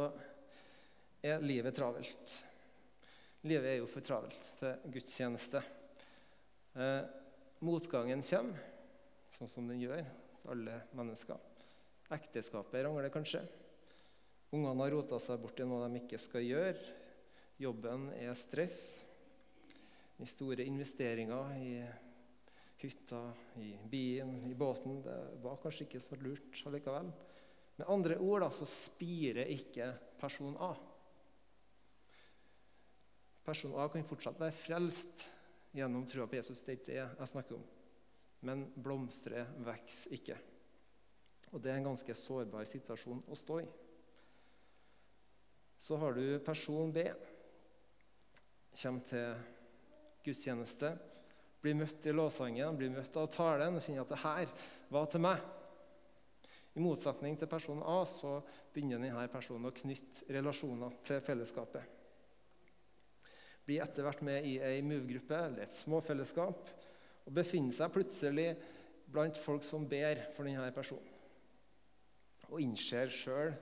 er 1.24 1.46
livet 1.46 1.78
travelt. 1.78 2.34
Livet 3.48 3.70
er 3.70 3.78
jo 3.80 3.88
for 3.88 4.04
travelt 4.04 4.50
til 4.60 4.92
gudstjeneste. 4.92 5.62
Eh, 6.76 7.00
motgangen 7.64 8.26
kommer 8.28 8.60
sånn 9.38 9.52
som 9.52 9.72
den 9.72 9.80
gjør 9.86 10.04
til 10.04 10.52
alle 10.52 10.82
mennesker. 11.00 11.40
Ekteskapet 12.12 12.84
rangler 12.84 13.08
kanskje. 13.14 13.46
Ungene 14.52 14.84
har 14.84 14.92
rota 14.98 15.20
seg 15.24 15.40
borti 15.40 15.64
noe 15.64 15.88
de 15.88 16.04
ikke 16.04 16.20
skal 16.20 16.44
gjøre. 16.44 16.92
Jobben 17.64 18.10
er 18.20 18.36
stress. 18.36 18.82
De 20.20 20.28
store 20.28 20.68
investeringer 20.68 21.56
i 21.56 21.72
hytta, 22.82 23.22
i 23.62 23.76
bilen, 23.90 24.44
i 24.50 24.56
båten 24.56 25.02
Det 25.04 25.20
var 25.44 25.62
kanskje 25.62 25.88
ikke 25.88 26.02
så 26.04 26.18
lurt 26.20 26.60
allikevel. 26.66 27.12
Med 27.76 27.88
andre 27.92 28.18
ord 28.18 28.46
da, 28.46 28.50
så 28.56 28.68
spirer 28.70 29.52
ikke 29.52 29.92
person 30.20 30.58
A. 30.60 30.74
Person 33.46 33.76
A 33.78 33.88
kan 33.92 34.06
fortsatt 34.08 34.40
være 34.42 34.56
frelst 34.56 35.30
gjennom 35.76 36.06
trua 36.08 36.28
på 36.28 36.40
Jesus. 36.40 36.64
Det 36.64 36.80
er 36.80 36.86
det 36.86 37.02
jeg 37.02 37.32
snakker 37.32 37.60
om 37.60 37.66
men 38.46 38.68
blomstre 38.76 39.46
vokser 39.66 40.14
ikke. 40.18 40.38
Og 41.54 41.62
Det 41.62 41.72
er 41.72 41.80
en 41.80 41.90
ganske 41.90 42.16
sårbar 42.18 42.66
situasjon 42.68 43.24
å 43.32 43.38
stå 43.38 43.60
i. 43.64 43.68
Så 45.80 45.98
har 46.02 46.16
du 46.18 46.40
person 46.44 46.92
B. 46.94 47.06
Kommer 48.76 49.06
til 49.08 49.36
gudstjeneste, 50.26 50.90
blir 51.66 51.78
møtt 51.80 52.06
i 52.06 52.14
lovsangen, 52.14 52.78
blir 52.78 52.94
møtt 52.94 53.16
av 53.18 53.32
talen 53.34 53.80
og 53.80 53.82
kjenner 53.82 54.06
at 54.06 54.14
det 54.14 54.22
her 54.22 54.52
var 54.94 55.10
til 55.10 55.24
meg. 55.26 55.42
I 56.76 56.84
motsetning 56.84 57.38
til 57.40 57.50
person 57.50 57.82
A 57.88 58.02
så 58.10 58.38
begynner 58.74 59.02
denne 59.02 59.26
personen 59.32 59.70
å 59.70 59.74
knytte 59.74 60.28
relasjoner 60.36 60.98
til 61.08 61.22
fellesskapet. 61.26 61.94
Blir 63.66 63.82
etter 63.82 64.06
hvert 64.06 64.22
med 64.28 64.46
i 64.46 64.60
ei 64.62 64.84
move-gruppe 64.86 65.40
eller 65.40 65.66
et 65.66 65.78
småfellesskap 65.78 66.70
og 67.26 67.34
befinner 67.34 67.74
seg 67.74 67.94
plutselig 67.96 68.52
blant 69.10 69.40
folk 69.42 69.66
som 69.66 69.88
ber 69.90 70.28
for 70.36 70.46
denne 70.46 70.68
personen. 70.76 71.10
Og 72.52 72.62
innser 72.62 73.10
sjøl 73.10 73.56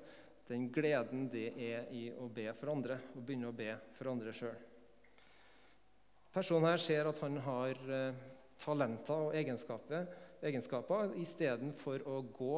den 0.50 0.68
gleden 0.76 1.30
det 1.32 1.54
er 1.56 1.88
i 1.96 2.10
å 2.12 2.28
be 2.28 2.50
for 2.58 2.74
andre, 2.74 2.98
og 3.16 3.24
begynne 3.24 3.54
å 3.54 3.56
be 3.56 3.72
for 3.96 4.12
andre 4.12 4.34
sjøl. 4.36 4.58
Personen 6.34 6.66
her 6.72 6.82
ser 6.82 7.06
at 7.06 7.20
han 7.22 7.38
har 7.46 7.78
eh, 7.94 8.22
talenter 8.58 9.28
og 9.28 9.36
egenskaper. 9.38 10.08
egenskaper. 10.42 11.14
Istedenfor 11.22 12.04
å 12.10 12.22
gå 12.34 12.56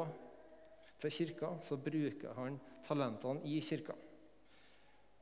til 1.01 1.11
kirka, 1.11 1.51
så 1.61 1.77
bruker 1.77 2.33
han 2.37 2.59
talentene 2.87 3.43
i 3.43 3.59
kirka. 3.61 3.93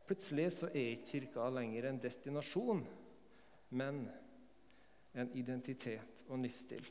Plutselig 0.05 0.51
så 0.53 0.69
er 0.69 0.93
ikke 0.93 1.10
kirka 1.10 1.48
lenger 1.50 1.88
en 1.89 2.01
destinasjon, 2.03 2.83
men 3.69 4.03
en 5.13 5.31
identitet 5.33 6.24
og 6.27 6.36
en 6.38 6.45
livsstil. 6.45 6.86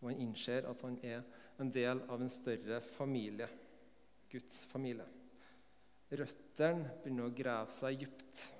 Og 0.00 0.10
han 0.10 0.20
innser 0.20 0.68
at 0.68 0.84
han 0.84 0.98
er 1.02 1.24
en 1.58 1.72
del 1.72 2.04
av 2.10 2.20
en 2.20 2.30
større 2.30 2.82
familie, 2.94 3.48
Guds 4.30 4.62
familie. 4.68 5.06
Røttene 6.12 6.92
begynner 7.02 7.28
å 7.28 7.34
grave 7.34 7.72
seg 7.74 8.04
dypt. 8.04 8.57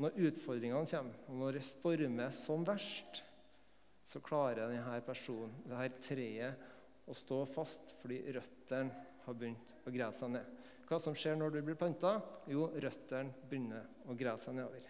Når 0.00 0.16
utfordringene 0.30 0.88
kommer, 0.88 1.18
og 1.28 1.40
når 1.42 1.58
det 1.58 1.66
stormer 1.68 2.32
som 2.32 2.64
verst, 2.64 3.20
så 4.06 4.22
klarer 4.24 4.70
denne 4.72 5.00
personen, 5.04 5.52
dette 5.68 6.00
treet, 6.08 6.68
å 7.10 7.14
stå 7.16 7.42
fast 7.50 7.92
fordi 8.00 8.20
røttene 8.32 9.04
har 9.24 9.36
begynt 9.36 9.74
å 9.84 9.92
grave 9.92 10.16
seg 10.16 10.32
ned. 10.36 10.56
Hva 10.86 10.98
som 11.02 11.14
skjer 11.14 11.36
når 11.38 11.54
du 11.54 11.60
blir 11.66 11.78
planta? 11.78 12.16
Jo, 12.50 12.68
røttene 12.70 13.46
begynner 13.50 13.86
å 14.06 14.16
grave 14.18 14.42
seg 14.42 14.56
nedover. 14.56 14.88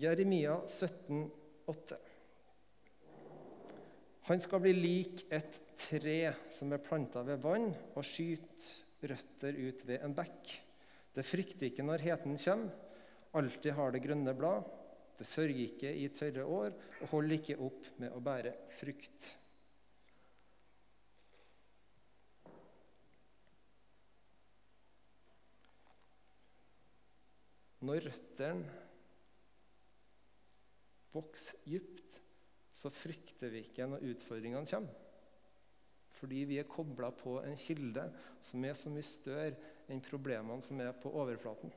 Jeremia 0.00 0.58
17, 0.66 1.28
17,8. 1.66 1.98
Han 4.24 4.40
skal 4.40 4.60
bli 4.64 4.72
lik 4.72 5.26
et 5.32 5.60
tre 5.76 6.32
som 6.52 6.72
er 6.72 6.82
planta 6.82 7.22
ved 7.26 7.42
vann, 7.44 7.70
og 7.94 8.06
skyter 8.06 8.83
røtter 9.10 9.58
ut 9.58 9.84
ved 9.88 10.02
en 10.04 10.16
bekk. 10.16 10.54
Det 11.14 11.26
frykter 11.26 11.68
ikke 11.68 11.86
når 11.86 12.02
heten 12.04 12.38
kommer, 12.40 12.72
alltid 13.34 13.76
har 13.76 13.94
det 13.94 14.02
grønne 14.04 14.34
blad. 14.36 14.66
Det 15.14 15.26
sørger 15.26 15.60
ikke 15.68 15.92
i 15.94 16.08
tørre 16.10 16.44
år 16.44 16.74
og 16.74 17.10
holder 17.12 17.36
ikke 17.38 17.58
opp 17.62 17.86
med 18.02 18.14
å 18.14 18.22
bære 18.24 18.54
frukt. 18.80 19.30
Når 27.84 28.06
røttene 28.08 28.80
vokser 31.14 31.60
dypt, 31.68 32.20
så 32.74 32.90
frykter 32.90 33.52
vi 33.52 33.66
ikke 33.68 33.86
når 33.86 34.06
utfordringene 34.14 34.66
kommer. 34.66 35.03
Fordi 36.14 36.44
vi 36.48 36.58
er 36.60 36.68
kobla 36.70 37.10
på 37.14 37.38
en 37.42 37.56
kilde 37.58 38.04
som 38.44 38.64
er 38.64 38.76
så 38.78 38.92
mye 38.92 39.06
større 39.06 39.54
enn 39.90 40.02
problemene 40.04 40.62
som 40.64 40.80
er 40.80 40.94
på 40.96 41.12
overflaten. 41.12 41.72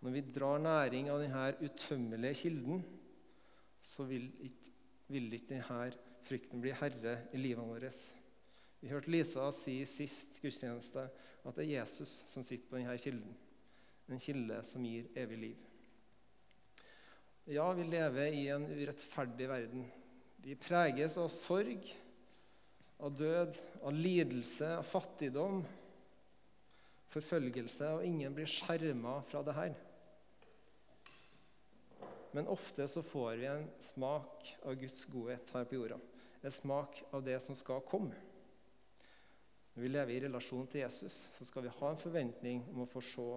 Når 0.00 0.14
vi 0.14 0.22
drar 0.30 0.62
næring 0.62 1.10
av 1.10 1.20
denne 1.22 1.46
utømmelige 1.58 2.40
kilden, 2.44 2.84
så 3.82 4.06
vil 4.06 4.28
ikke, 4.46 4.74
vil 5.10 5.32
ikke 5.34 5.54
denne 5.56 5.88
frykten 6.28 6.62
bli 6.62 6.74
herre 6.76 7.16
i 7.34 7.40
livet 7.40 7.66
vårt. 7.66 8.02
Vi 8.78 8.90
hørte 8.92 9.10
Lisa 9.10 9.48
si 9.54 9.80
sist 9.90 10.38
gudstjeneste 10.42 11.08
at 11.44 11.56
det 11.56 11.64
er 11.64 11.80
Jesus 11.80 12.12
som 12.30 12.44
sitter 12.46 12.70
på 12.70 12.78
denne 12.78 12.98
kilden. 13.00 13.34
En 14.08 14.22
kilde 14.22 14.60
som 14.64 14.84
gir 14.86 15.08
evig 15.18 15.38
liv. 15.38 15.64
Ja, 17.48 17.66
vi 17.72 17.84
lever 17.88 18.34
i 18.36 18.46
en 18.52 18.66
urettferdig 18.68 19.48
verden. 19.48 19.86
Vi 20.42 20.54
preges 20.54 21.16
av 21.18 21.28
sorg, 21.34 21.88
av 22.98 23.14
død, 23.16 23.56
av 23.82 23.92
lidelse, 23.92 24.76
av 24.78 24.86
fattigdom. 24.86 25.64
forfølgelse, 27.08 27.86
og 27.96 28.04
ingen 28.04 28.34
blir 28.36 28.46
skjerma 28.46 29.14
fra 29.30 29.40
det 29.42 29.54
her. 29.56 29.76
Men 32.36 32.50
ofte 32.52 32.84
så 32.88 33.00
får 33.02 33.38
vi 33.40 33.46
en 33.48 33.64
smak 33.80 34.50
av 34.62 34.76
Guds 34.76 35.06
godhet 35.08 35.50
her 35.54 35.64
på 35.64 35.78
jorda. 35.78 35.96
En 36.44 36.52
smak 36.52 37.00
av 37.10 37.24
det 37.24 37.38
som 37.40 37.56
skal 37.56 37.80
komme. 37.88 38.14
Når 39.72 39.82
vi 39.82 39.88
lever 39.88 40.12
i 40.12 40.20
relasjon 40.26 40.68
til 40.68 40.84
Jesus, 40.84 41.16
så 41.38 41.48
skal 41.48 41.64
vi 41.64 41.74
ha 41.80 41.90
en 41.90 42.00
forventning 42.02 42.64
om 42.74 42.84
å 42.84 42.90
få 42.92 43.02
se 43.08 43.28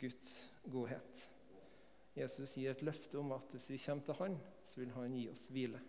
Guds 0.00 0.34
godhet. 0.70 1.26
Jesus 2.14 2.56
gir 2.56 2.70
et 2.70 2.86
løfte 2.86 3.18
om 3.18 3.34
at 3.34 3.56
hvis 3.56 3.72
vi 3.74 3.82
kommer 3.84 4.06
til 4.06 4.20
Han, 4.22 4.38
så 4.64 4.80
vil 4.84 4.94
Han 4.94 5.18
gi 5.18 5.28
oss 5.32 5.48
hvile. 5.50 5.82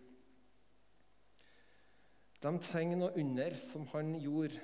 De 2.41 2.51
tegn 2.65 3.05
og 3.05 3.17
under 3.21 3.57
som 3.61 3.85
Han 3.93 4.15
gjorde, 4.19 4.61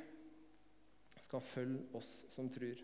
skal 1.21 1.43
følge 1.43 1.83
oss 1.97 2.23
som 2.31 2.47
tror. 2.49 2.79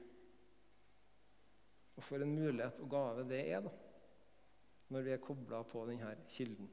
Og 1.96 2.04
for 2.04 2.22
en 2.22 2.34
mulighet 2.36 2.82
og 2.84 2.90
gave 2.92 3.24
det 3.30 3.40
er, 3.54 3.64
da 3.64 3.72
når 4.94 5.06
vi 5.06 5.14
er 5.16 5.22
kobla 5.22 5.64
på 5.66 5.84
denne 5.90 6.14
kilden. 6.30 6.70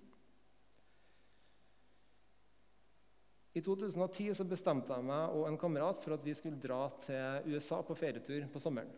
I 3.56 3.62
2010 3.66 4.34
så 4.38 4.46
bestemte 4.46 4.94
jeg 4.94 5.06
meg 5.08 5.34
og 5.34 5.46
en 5.48 5.58
kamerat 5.58 5.98
for 6.04 6.14
at 6.14 6.26
vi 6.26 6.34
skulle 6.38 6.60
dra 6.60 6.84
til 7.02 7.54
USA 7.54 7.80
på 7.82 7.96
ferietur 7.98 8.44
på 8.52 8.62
sommeren. 8.62 8.92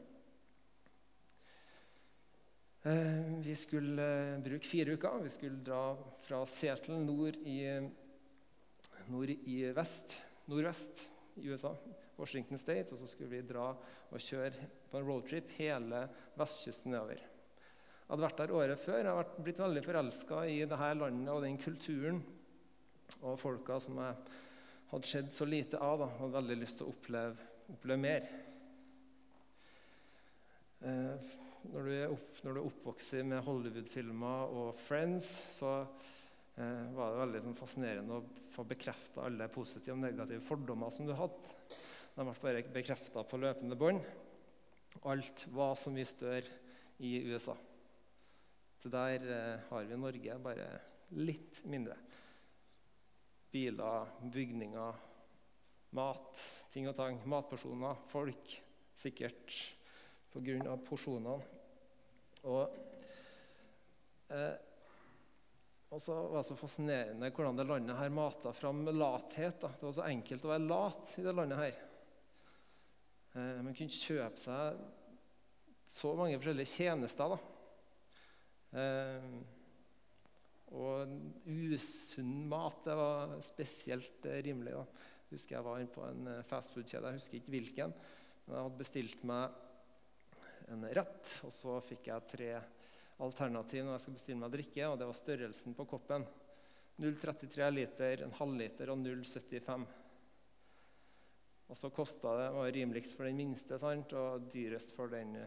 Eh, 2.83 3.31
vi 3.47 3.55
skulle 3.57 4.03
eh, 4.03 4.43
bruke 4.43 4.67
fire 4.67 4.97
uker. 4.99 5.23
Vi 5.23 5.33
skulle 5.33 5.63
dra 5.65 5.95
fra 6.27 6.43
Seattle 6.51 6.99
nord 7.01 7.39
i, 7.47 7.61
nord 9.13 9.33
i 9.33 9.59
vest, 9.77 10.17
nordvest 10.49 11.07
i 11.41 11.49
USA, 11.49 11.73
Washington 12.19 12.61
State, 12.61 12.93
og 12.93 13.01
så 13.01 13.09
skulle 13.09 13.33
vi 13.33 13.45
dra 13.47 13.71
og 13.73 14.21
kjøre 14.21 14.69
på 14.91 14.99
en 14.99 15.07
roadtrip 15.07 15.53
hele 15.59 16.05
vestkysten 16.39 16.93
nedover. 16.93 17.21
Jeg 17.21 18.11
hadde 18.11 18.27
vært 18.27 18.41
der 18.43 18.53
året 18.53 18.81
før. 18.83 18.99
Jeg 19.01 19.17
hadde 19.17 19.45
blitt 19.47 19.61
veldig 19.63 19.83
forelska 19.87 20.41
i 20.45 20.57
det 20.69 20.79
her 20.81 20.97
landet 21.01 21.33
og 21.33 21.45
den 21.47 21.59
kulturen 21.61 22.19
og 23.23 23.39
folka 23.41 23.79
som 23.81 24.01
jeg 24.03 24.19
hadde 24.91 25.09
sett 25.09 25.33
så 25.33 25.47
lite 25.49 25.81
av. 25.81 26.03
Da, 26.03 26.09
og 26.11 26.25
hadde 26.27 26.37
veldig 26.37 26.59
lyst 26.61 26.81
til 26.81 26.89
å 26.89 26.93
oppleve, 26.93 27.47
oppleve 27.73 28.03
mer. 28.03 28.27
Eh, 30.83 31.33
når, 31.73 31.89
du 31.89 31.95
opp, 32.11 32.43
når, 32.43 32.53
du 32.53 32.61
er 32.61 32.67
oppvokst 32.67 33.17
med 33.31 33.45
Hollywood-filmer 33.47 34.57
og 34.61 34.83
Friends, 34.83 35.31
så 35.55 35.79
eh, 36.57 36.85
var 36.97 37.13
det 37.13 37.23
veldig 37.23 37.43
sånn, 37.47 37.59
fascinerende 37.59 38.19
å 38.19 38.47
få 38.55 38.65
bekrefta 38.69 39.27
alle 39.27 39.49
positive 39.53 39.97
og 39.97 40.05
negative 40.05 40.45
fordommer 40.45 40.93
som 40.95 41.09
du 41.09 41.15
hadde. 41.17 41.57
De 42.13 42.27
ble 42.27 42.37
bare 42.43 42.65
bekrefta 42.75 43.25
på 43.25 43.41
løpende 43.41 43.79
bånd. 43.79 44.05
Alt 45.09 45.47
var 45.55 45.77
så 45.81 45.93
mye 45.93 46.09
større 46.09 46.61
i 47.03 47.17
USA. 47.33 47.55
Det 48.83 48.91
der 48.93 49.29
eh, 49.31 49.69
har 49.69 49.87
vi 49.87 49.95
i 49.95 50.01
Norge, 50.01 50.39
bare 50.43 50.67
litt 51.19 51.63
mindre. 51.71 51.97
Biler, 53.53 54.11
bygninger, 54.33 55.01
mat, 55.97 56.45
ting 56.73 56.89
og 56.91 56.97
tang. 56.99 57.21
Matpersoner, 57.29 58.01
folk. 58.11 58.57
Sikkert 58.97 59.55
pga. 60.33 60.77
porsjonene. 60.89 61.39
Og, 62.43 62.77
eh, 64.31 64.72
og 65.93 66.01
så 66.01 66.15
var 66.17 66.39
det 66.39 66.49
så 66.49 66.57
fascinerende 66.57 67.29
hvordan 67.37 67.59
det 67.59 67.69
landet 67.69 67.99
her 67.99 68.13
mata 68.17 68.53
fram 68.57 68.81
lathet. 68.89 69.59
Da. 69.61 69.69
Det 69.77 69.85
var 69.85 69.97
så 69.99 70.07
enkelt 70.09 70.47
å 70.47 70.53
være 70.55 70.65
lat 70.71 71.17
i 71.21 71.25
det 71.27 71.35
landet 71.37 71.61
her. 71.61 71.81
Eh, 73.37 73.59
man 73.61 73.77
kunne 73.77 73.93
kjøpe 73.93 74.41
seg 74.41 74.79
så 75.93 76.15
mange 76.17 76.39
forskjellige 76.39 76.73
tjenester. 76.79 77.35
da. 77.35 77.41
Eh, 78.81 79.27
og 80.73 81.13
usunn 81.45 82.47
mat 82.49 82.87
det 82.87 82.97
var 82.97 83.37
spesielt 83.45 84.25
eh, 84.25 84.41
rimelig. 84.49 84.73
da. 84.73 85.09
Jeg 85.29 85.37
husker 85.37 85.59
jeg 85.59 85.67
var 85.67 85.83
inne 85.83 85.93
på 85.93 86.07
en 86.09 86.31
eh, 86.39 86.45
fastfood-kjede, 86.49 87.11
jeg 87.11 87.21
husker 87.21 87.41
ikke 87.43 87.57
hvilken. 87.59 87.93
Men 88.47 88.57
jeg 88.57 88.65
hadde 88.65 88.81
bestilt 88.81 89.27
meg 89.29 89.61
en 90.73 90.89
rett, 90.97 91.37
og 91.45 91.53
så 91.53 91.77
fikk 91.85 92.09
jeg 92.09 92.31
tre 92.33 92.55
alternativ 93.21 93.85
når 93.85 93.97
jeg 93.97 94.05
skal 94.05 94.17
bestille 94.17 94.41
meg 94.41 94.55
drikke. 94.55 94.87
og 94.89 94.99
Det 94.99 95.09
var 95.09 95.19
størrelsen 95.19 95.77
på 95.77 95.89
koppen. 95.91 96.25
0,33 97.03 97.69
liter, 97.73 98.23
en 98.23 98.37
halvliter 98.37 98.93
og 98.93 99.01
0,75. 99.03 99.87
Og 101.73 101.79
så 101.79 101.89
kosta 101.95 102.37
det 102.37 102.49
var 102.53 102.73
rimeligst 102.75 103.17
for 103.17 103.25
den 103.29 103.39
minste 103.39 103.79
sant? 103.81 104.13
og 104.13 104.49
dyrest 104.53 104.93
for 104.97 105.13
den, 105.13 105.39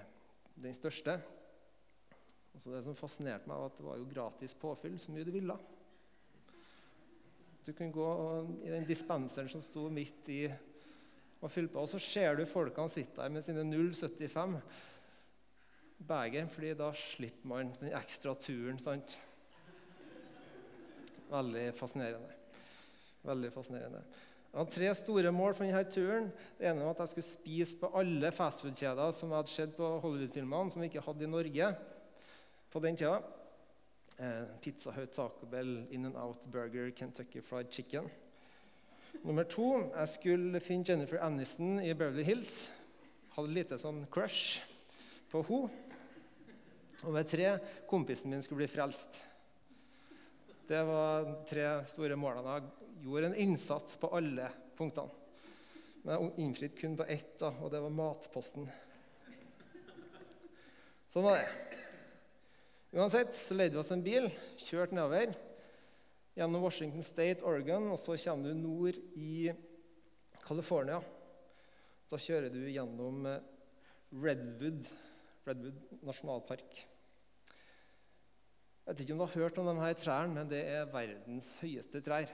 den 0.56 0.73
største. 0.73 1.19
Og 2.56 2.62
så 2.62 2.71
Det 2.71 2.84
som 2.86 2.95
fascinerte 2.97 3.49
meg, 3.49 3.58
var 3.60 3.71
at 3.71 3.78
det 3.78 3.86
var 3.86 3.97
jo 3.99 4.10
gratis 4.10 4.56
påfyll 4.58 4.97
så 4.99 5.12
mye 5.12 5.28
du 5.28 5.34
ville. 5.36 5.58
Du 7.65 7.73
kunne 7.73 7.91
gå 7.91 8.10
i 8.63 8.71
den 8.71 8.86
dispenseren 8.88 9.49
som 9.49 9.62
sto 9.62 9.88
midt 9.89 10.30
i 10.30 10.43
og 11.41 11.51
fylle 11.51 11.69
på. 11.69 11.82
Og 11.82 11.89
så 11.89 11.99
ser 12.01 12.38
du 12.38 12.45
folkene 12.47 12.89
sitte 12.89 13.21
der 13.21 13.34
med 13.34 13.45
sine 13.45 13.65
0,75 13.65 14.60
beger, 15.99 16.47
fordi 16.47 16.73
da 16.73 16.91
slipper 16.93 17.47
man 17.47 17.73
den 17.79 17.93
ekstra 17.95 18.36
turen. 18.36 18.79
sant? 18.79 19.17
Veldig 21.29 21.73
fascinerende. 21.73 22.34
Veldig 23.23 23.51
fascinerende. 23.53 24.03
Jeg 24.51 24.60
hadde 24.60 24.71
tre 24.71 24.91
store 24.95 25.31
mål 25.31 25.53
for 25.53 25.65
denne 25.65 25.84
turen. 25.91 26.27
Det 26.60 26.67
ene 26.69 26.84
var 26.86 26.93
at 26.93 26.99
jeg 26.99 27.10
skulle 27.10 27.27
spise 27.27 27.79
på 27.79 27.89
alle 27.99 28.31
fastfood-kjeder 28.31 29.12
som 29.12 29.31
jeg 29.31 29.41
hadde 29.41 29.51
sett 29.51 29.73
på 29.75 29.89
Hollywood-filmene, 29.99 30.71
som 30.71 30.81
vi 30.81 30.88
ikke 30.88 31.03
hadde 31.03 31.25
i 31.25 31.31
Norge 31.31 31.71
på 32.71 32.79
den 32.79 32.95
tida. 32.95 33.17
Eh, 34.19 34.45
Pizza 34.62 34.91
Hut, 34.95 35.12
Taco 35.12 35.45
Bell, 35.51 35.88
In 35.91 36.05
and 36.05 36.15
Out 36.15 36.47
Burger, 36.51 36.91
Kentucky 36.91 37.41
Fried 37.41 37.71
Chicken. 37.71 38.08
Nummer 39.23 39.43
to 39.43 39.91
jeg 39.97 40.08
skulle 40.08 40.60
finne 40.60 40.86
Jennifer 40.88 41.19
Aniston 41.19 41.79
i 41.79 41.93
Beverly 41.93 42.23
Hills. 42.23 42.69
Hadde 43.36 43.51
lite 43.51 43.79
sånn 43.81 44.05
crush 44.12 44.62
på 45.43 45.60
henne. 45.65 45.82
Nummer 47.02 47.26
tre 47.28 47.50
kompisen 47.89 48.32
min 48.32 48.41
skulle 48.41 48.63
bli 48.63 48.71
frelst. 48.71 49.19
Det 50.65 50.80
var 50.88 51.28
tre 51.45 51.67
store 51.86 52.15
målene. 52.17 52.56
Jeg 52.56 53.04
gjorde 53.06 53.30
en 53.30 53.38
innsats 53.43 54.00
på 54.02 54.10
alle 54.17 54.48
punktene. 54.78 55.12
Men 56.06 56.15
jeg 56.15 56.45
innfridde 56.45 56.80
kun 56.80 56.98
på 56.98 57.06
ett, 57.10 57.36
da, 57.41 57.52
og 57.62 57.71
det 57.74 57.82
var 57.82 57.93
matposten. 57.93 58.67
Sånn 61.10 61.26
var 61.26 61.39
det. 61.41 61.80
Uansett 62.95 63.34
så 63.36 63.58
leide 63.58 63.76
vi 63.76 63.82
oss 63.82 63.91
en 63.91 64.04
bil, 64.06 64.30
kjørte 64.62 64.95
nedover 64.95 65.34
gjennom 66.36 66.63
Washington 66.63 67.04
State, 67.04 67.43
Oregon, 67.48 67.89
og 67.91 68.00
så 68.00 68.17
kommer 68.19 68.52
du 68.52 68.60
nord 68.60 69.00
i 69.17 69.52
California. 70.45 71.00
Da 72.12 72.19
kjører 72.21 72.54
du 72.54 72.62
gjennom 72.69 73.26
eh, 73.30 73.43
Redwood, 74.13 74.86
Redwood 75.45 76.01
nasjonalpark. 76.05 76.77
Jeg 78.86 78.93
vet 78.93 79.01
ikke 79.01 79.15
om 79.15 79.21
du 79.21 79.25
har 79.25 79.38
hørt 79.41 79.60
om 79.62 79.69
disse 79.69 80.01
trærne, 80.03 80.34
men 80.34 80.49
det 80.49 80.62
er 80.69 80.89
verdens 80.89 81.55
høyeste 81.62 82.01
trær. 82.05 82.29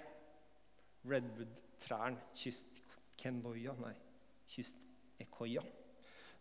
Redwood-trærne. 1.08 2.20
Kystkenoya 2.36 3.76
Nei, 3.80 3.94
kystekoya. 4.52 5.64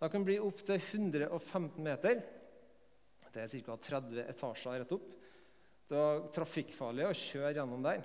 De 0.01 0.09
kan 0.11 0.25
bli 0.25 0.39
opptil 0.43 0.79
115 0.79 1.85
meter. 1.85 2.23
Det 3.31 3.45
er 3.45 3.53
ca. 3.67 3.77
30 3.77 4.25
etasjer 4.33 4.81
rett 4.83 4.95
opp. 4.97 5.11
Det 5.91 5.99
var 5.99 6.25
trafikkfarlig 6.35 7.07
å 7.07 7.15
kjøre 7.15 7.55
gjennom 7.59 7.87
der. 7.87 8.03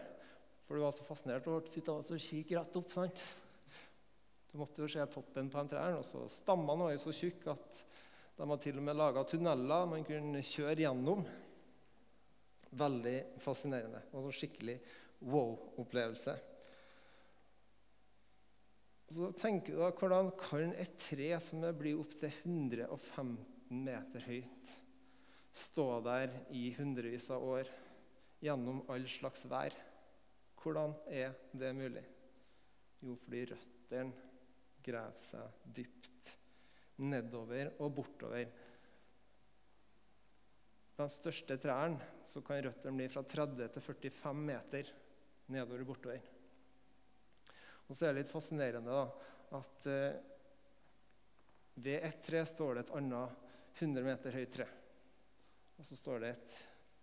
For 0.65 0.77
du 0.77 0.85
var 0.85 0.93
så 0.93 1.05
fascinert 1.05 1.47
og 1.49 1.69
sitte 1.69 1.93
og 1.93 2.09
kikke 2.21 2.57
rett 2.57 2.77
opp. 2.81 2.93
sant? 2.93 3.21
Du 4.51 4.59
måtte 4.61 4.81
jo 4.81 4.89
se 4.89 5.05
toppen 5.11 5.49
på 5.49 5.61
de 5.61 5.73
trærne. 5.73 6.01
Og 6.01 6.05
så 6.05 6.25
stammene 6.29 6.85
var 6.85 6.93
jo 6.93 7.01
så 7.05 7.13
tjukke 7.13 7.53
at 7.53 7.81
de 8.35 8.49
har 8.49 8.59
til 8.59 8.79
og 8.79 8.83
med 8.83 8.97
laga 8.99 9.23
tunneler 9.27 9.87
man 9.87 10.03
kunne 10.07 10.43
kjøre 10.43 10.81
gjennom. 10.83 11.23
Veldig 12.75 13.15
fascinerende. 13.39 14.01
Og 14.11 14.27
så 14.27 14.41
skikkelig 14.41 14.75
wow-opplevelse. 15.23 16.35
Så 19.15 19.29
tenker 19.39 19.75
du 19.75 19.79
da, 19.79 19.91
Hvordan 19.93 20.31
kan 20.39 20.73
et 20.73 20.97
tre 20.99 21.29
som 21.43 21.63
blir 21.77 22.01
opptil 22.01 22.33
115 22.43 23.37
meter 23.85 24.25
høyt, 24.27 24.73
stå 25.55 25.85
der 26.05 26.33
i 26.53 26.67
hundrevis 26.75 27.29
av 27.33 27.45
år 27.45 27.69
gjennom 28.43 28.83
all 28.91 29.07
slags 29.09 29.45
vær. 29.49 29.77
Hvordan 30.59 30.97
er 31.07 31.37
det 31.53 31.71
mulig? 31.77 32.03
Jo, 33.05 33.15
fordi 33.21 33.45
røttene 33.53 34.11
graver 34.85 35.21
seg 35.21 35.63
dypt 35.77 36.14
nedover 37.03 37.73
og 37.83 37.91
bortover. 37.95 38.51
På 40.95 41.03
de 41.03 41.15
største 41.15 41.57
trærne 41.59 42.13
så 42.29 42.41
kan 42.45 42.61
røttene 42.63 42.95
bli 42.95 43.09
fra 43.11 43.23
30 43.27 43.67
til 43.73 43.83
45 43.83 44.45
meter 44.47 44.91
nedover 45.51 45.83
og 45.83 45.89
bortover. 45.91 46.31
Og 47.85 47.93
så 47.97 48.07
er 48.07 48.15
det 48.15 48.23
litt 48.23 48.31
fascinerende 48.31 48.93
da, 48.93 49.03
at 49.59 49.91
eh, 49.91 50.23
Ved 51.75 52.05
ett 52.07 52.21
tre 52.23 52.39
står 52.47 52.77
det 52.77 52.85
et 52.85 52.91
annet 52.95 53.81
100 53.81 54.05
meter 54.05 54.31
høyt 54.31 54.53
tre. 54.55 54.65
Og 55.75 55.83
så 55.83 55.97
står 55.99 56.21
det 56.23 56.29
et 56.31 56.53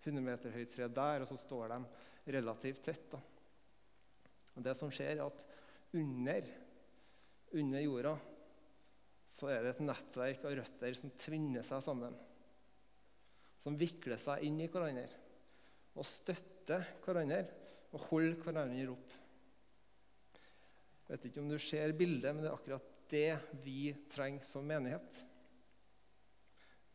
100 0.07 0.24
meter 0.24 0.55
høyt 0.55 0.72
tre 0.72 0.87
der, 0.88 1.20
og 1.20 1.28
så 1.28 1.37
står 1.37 1.74
de 1.74 2.33
relativt 2.33 2.81
tett. 2.87 3.05
da. 3.12 3.20
Og 4.57 4.64
Det 4.64 4.74
som 4.78 4.88
skjer, 4.88 5.18
er 5.20 5.26
at 5.26 5.44
under, 5.92 6.48
under 7.52 7.85
jorda 7.85 8.14
så 9.33 9.49
er 9.49 9.64
det 9.64 9.73
et 9.73 9.87
nettverk 9.87 10.45
av 10.45 10.55
røtter 10.59 10.97
som 10.99 11.12
tvinner 11.21 11.64
seg 11.64 11.81
sammen. 11.85 12.14
Som 13.62 13.79
vikler 13.81 14.21
seg 14.21 14.45
inn 14.45 14.61
i 14.61 14.68
hverandre 14.71 15.09
og 15.92 16.07
støtter 16.09 16.87
hverandre 17.05 17.42
og 17.92 18.07
holder 18.11 18.38
hverandre 18.45 18.87
opp. 18.92 19.18
Jeg 21.03 21.18
vet 21.18 21.29
ikke 21.29 21.42
om 21.42 21.51
du 21.51 21.59
ser 21.61 21.92
bildet, 21.97 22.33
men 22.33 22.45
det 22.45 22.49
er 22.49 22.57
akkurat 22.57 22.92
det 23.12 23.61
vi 23.64 23.92
trenger 24.12 24.47
som 24.49 24.64
menighet. 24.64 25.25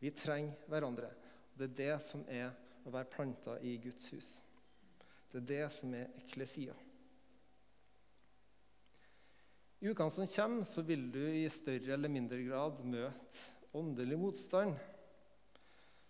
Vi 0.02 0.10
trenger 0.14 0.58
hverandre. 0.70 1.12
Det 1.54 1.68
er 1.68 1.78
det 1.78 1.94
som 2.02 2.24
er 2.30 2.50
å 2.86 2.94
være 2.94 3.10
planta 3.12 3.58
i 3.62 3.76
Guds 3.82 4.10
hus. 4.14 4.30
Det 5.30 5.42
er 5.42 5.48
det 5.52 5.64
som 5.74 5.94
er 5.94 6.10
eklesia. 6.22 6.74
I 9.78 9.92
ukene 9.92 10.10
som 10.10 10.26
kommer, 10.26 10.64
så 10.66 10.82
vil 10.82 11.04
du 11.14 11.20
i 11.22 11.44
større 11.54 11.94
eller 11.94 12.10
mindre 12.10 12.40
grad 12.42 12.80
møte 12.82 13.44
åndelig 13.78 14.16
motstand. 14.18 14.74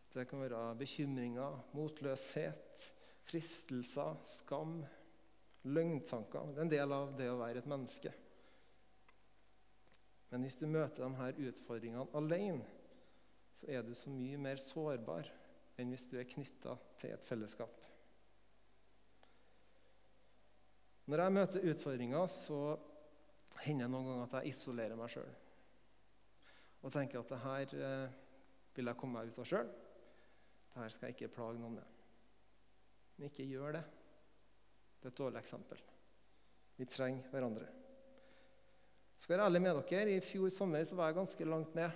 Det 0.08 0.24
kan 0.30 0.40
være 0.40 0.76
bekymringer, 0.80 1.58
motløshet, 1.76 2.86
fristelser, 3.28 4.16
skam, 4.24 4.80
løgntanker. 5.68 6.54
Det 6.54 6.62
er 6.62 6.64
en 6.64 6.72
del 6.72 6.96
av 6.96 7.12
det 7.18 7.28
å 7.28 7.36
være 7.42 7.60
et 7.60 7.68
menneske. 7.68 8.14
Men 10.32 10.44
hvis 10.44 10.56
du 10.60 10.64
møter 10.68 11.04
de 11.04 11.20
her 11.20 11.44
utfordringene 11.50 12.08
alene, 12.16 12.64
så 13.52 13.68
er 13.68 13.84
du 13.84 13.92
så 13.96 14.08
mye 14.12 14.40
mer 14.40 14.60
sårbar 14.62 15.28
enn 15.78 15.92
hvis 15.92 16.08
du 16.08 16.16
er 16.16 16.28
knytta 16.28 16.76
til 17.00 17.12
et 17.12 17.28
fellesskap. 17.28 17.84
Når 21.08 21.22
jeg 21.22 21.36
møter 21.36 21.70
utfordringer, 21.72 22.26
så 22.32 22.60
hender 23.64 23.90
noen 23.90 24.06
ganger 24.08 24.26
at 24.26 24.38
jeg 24.38 24.54
isolerer 24.54 24.98
meg 24.98 25.12
sjøl. 25.12 25.30
Og 26.84 26.94
tenker 26.94 27.20
at 27.20 27.32
det 27.32 27.42
her 27.42 27.76
eh, 27.88 28.16
vil 28.76 28.90
jeg 28.90 29.00
komme 29.00 29.18
meg 29.18 29.32
ut 29.32 29.40
av 29.42 29.48
sjøl. 29.50 29.70
Det 30.68 30.82
her 30.82 30.94
skal 30.94 31.08
jeg 31.08 31.16
ikke 31.16 31.34
plage 31.34 31.58
noen 31.58 31.80
med. 31.80 31.96
Men 33.16 33.32
ikke 33.32 33.48
gjør 33.48 33.80
det. 33.80 33.84
Det 34.98 35.08
er 35.08 35.14
et 35.14 35.20
dårlig 35.20 35.40
eksempel. 35.42 35.82
Vi 36.78 36.86
trenger 36.86 37.30
hverandre. 37.32 37.66
Skal 39.18 39.34
jeg 39.34 39.40
være 39.40 39.50
ærlig 39.50 39.62
med 39.64 39.80
dere, 39.90 40.10
I 40.14 40.22
fjor 40.22 40.50
sommer 40.54 40.84
så 40.86 40.94
var 40.94 41.10
jeg 41.10 41.18
ganske 41.18 41.44
langt 41.44 41.74
ned. 41.74 41.90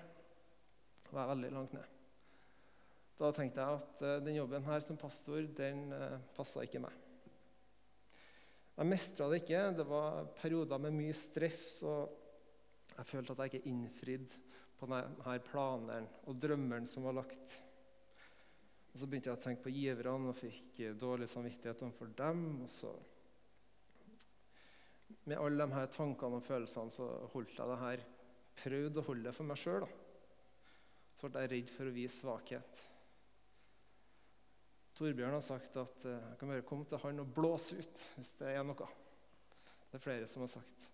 Var 1.13 1.21
jeg 1.21 1.31
veldig 1.37 1.53
langt 1.55 1.77
ned. 1.77 1.91
Da 3.19 3.31
tenkte 3.37 3.63
jeg 3.63 3.79
at 3.79 4.03
eh, 4.03 4.21
den 4.27 4.35
jobben 4.41 4.65
her 4.67 4.83
som 4.83 4.99
pastor, 4.99 5.45
den 5.59 5.93
eh, 5.95 6.19
passa 6.35 6.65
ikke 6.67 6.83
meg. 6.83 6.97
Jeg 8.73 8.89
mestra 8.89 9.29
det 9.29 9.43
ikke. 9.43 9.65
Det 9.77 9.85
var 9.89 10.31
perioder 10.39 10.81
med 10.81 10.97
mye 10.97 11.17
stress. 11.17 11.83
og 11.85 12.95
Jeg 12.97 13.09
følte 13.09 13.35
at 13.35 13.45
jeg 13.45 13.53
ikke 13.53 13.71
innfridde 13.73 14.41
på 14.79 14.89
denne 14.91 15.37
planen 15.47 16.09
og 16.27 16.41
drømmen 16.41 16.89
som 16.91 17.05
var 17.07 17.21
lagt. 17.21 17.59
Og 18.93 19.01
Så 19.01 19.09
begynte 19.09 19.31
jeg 19.31 19.39
å 19.39 19.43
tenke 19.43 19.65
på 19.65 19.73
giverne 19.73 20.33
og 20.33 20.39
fikk 20.39 20.81
dårlig 21.01 21.29
samvittighet 21.33 21.85
overfor 21.85 22.15
dem. 22.17 22.63
og 22.65 22.71
så 22.71 22.93
Med 25.25 25.39
alle 25.39 25.67
de 25.67 25.75
her 25.75 25.87
tankene 25.87 26.41
og 26.41 26.47
følelsene 26.47 26.91
så 26.91 27.11
holdt 27.33 27.59
jeg 27.59 27.69
det 27.69 27.83
her. 27.85 28.07
Prøvde 28.63 29.01
å 29.01 29.07
holde 29.07 29.29
det 29.29 29.37
for 29.37 29.49
meg 29.49 29.61
sjøl. 29.61 29.87
Så 31.17 31.29
ble 31.29 31.45
jeg 31.45 31.53
redd 31.53 31.71
for 31.77 31.89
å 31.89 31.95
vise 31.95 32.19
svakhet. 32.19 32.92
Torbjørn 35.03 35.35
har 35.35 35.43
sagt 35.43 35.77
at 35.81 36.05
eh, 36.07 36.27
jeg 36.31 36.39
kan 36.39 36.51
bare 36.53 36.63
komme 36.67 36.87
til 36.87 37.01
han 37.03 37.19
og 37.25 37.31
blåse 37.35 37.75
ut 37.75 38.03
hvis 38.15 38.37
det 38.39 38.53
er 38.53 38.63
noe. 38.67 38.87
Det 39.91 39.99
er 39.99 40.05
flere 40.05 40.29
som 40.31 40.45
har 40.45 40.53
sagt. 40.53 40.87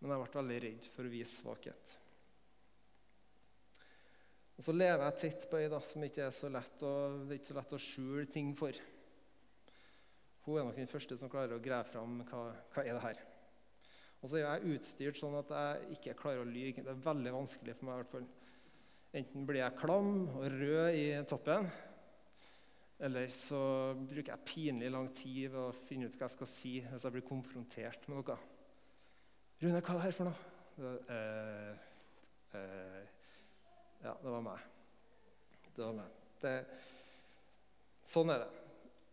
Men 0.00 0.12
jeg 0.12 0.20
ble 0.20 0.34
veldig 0.34 0.58
redd 0.66 0.88
for 0.92 1.08
å 1.08 1.12
vise 1.12 1.38
svakhet. 1.38 1.94
Og 4.60 4.66
Så 4.66 4.74
lever 4.76 5.06
jeg 5.06 5.18
tett 5.22 5.48
på 5.48 5.56
ei 5.56 5.70
som 5.88 6.04
ikke 6.04 6.26
er 6.26 6.36
så 6.36 6.50
lett 6.52 6.84
å, 6.84 6.92
det 7.24 7.32
er 7.32 7.38
ikke 7.40 7.48
så 7.48 7.56
lett 7.56 7.74
å 7.78 7.80
skjule 7.80 8.26
ting 8.28 8.52
for. 8.58 8.76
Hun 10.44 10.58
er 10.58 10.68
nok 10.68 10.76
den 10.76 10.92
første 10.92 11.16
som 11.16 11.32
klarer 11.32 11.56
å 11.56 11.64
grave 11.64 11.88
fram 11.88 12.20
hva, 12.28 12.42
hva 12.74 12.84
er 12.84 12.96
det 12.96 13.04
her 13.04 13.18
Og 14.20 14.28
så 14.28 14.36
er 14.36 14.44
jeg 14.44 14.76
utstyrt 14.76 15.20
sånn 15.20 15.38
at 15.40 15.52
jeg 15.56 15.96
ikke 15.96 16.18
klarer 16.20 16.44
å 16.44 16.48
lyge. 16.48 16.84
Det 16.84 16.92
er 16.92 17.06
veldig 17.08 17.32
vanskelig 17.38 17.78
for 17.78 17.88
meg. 17.88 17.94
i 17.94 18.02
hvert 18.02 18.16
fall. 18.18 18.28
Enten 19.20 19.48
blir 19.48 19.64
jeg 19.64 19.80
klam 19.80 20.10
og 20.28 20.44
rød 20.60 20.98
i 21.00 21.06
toppen, 21.28 21.70
eller 23.00 23.30
så 23.32 23.60
bruker 23.96 24.34
jeg 24.34 24.46
pinlig 24.48 24.90
lang 24.92 25.08
tid 25.16 25.48
ved 25.48 25.60
å 25.62 25.76
finne 25.88 26.10
ut 26.10 26.16
hva 26.18 26.26
jeg 26.26 26.36
skal 26.36 26.50
si 26.52 26.72
hvis 26.84 27.06
jeg 27.06 27.14
blir 27.14 27.24
konfrontert 27.26 28.04
med 28.08 28.20
noe. 28.20 28.36
'Rune, 29.60 29.80
hva 29.80 29.94
er 29.94 29.98
det 29.98 30.04
her 30.06 30.16
for 30.16 30.30
noe?' 30.30 30.46
Uh, 30.80 31.74
uh, 32.56 33.00
ja, 34.00 34.14
det 34.22 34.30
var 34.32 34.44
meg. 34.44 34.62
Det 35.76 35.82
var 35.82 35.96
meg. 35.98 36.14
Det, 36.40 36.54
sånn 38.08 38.32
er 38.32 38.40
det. 38.46 38.62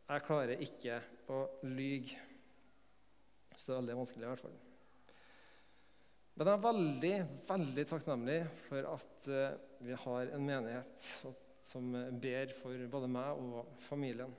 Jeg 0.07 0.23
klarer 0.23 0.63
ikke 0.63 1.01
å 1.35 1.41
lyge. 1.67 2.21
Så 3.51 3.67
det 3.67 3.73
er 3.73 3.81
veldig 3.81 3.97
vanskelig, 3.99 4.23
i 4.23 4.31
hvert 4.31 4.45
fall. 4.45 4.55
Men 6.37 6.47
jeg 6.47 6.53
er 6.53 6.63
veldig, 6.67 7.13
veldig 7.49 7.85
takknemlig 7.91 8.39
for 8.69 8.87
at 8.93 9.29
uh, 9.33 9.59
vi 9.83 9.99
har 10.05 10.31
en 10.37 10.47
menighet 10.47 11.11
som 11.67 11.89
ber 12.21 12.53
for 12.61 12.87
både 12.91 13.09
meg 13.11 13.41
og 13.43 13.73
familien. 13.87 14.31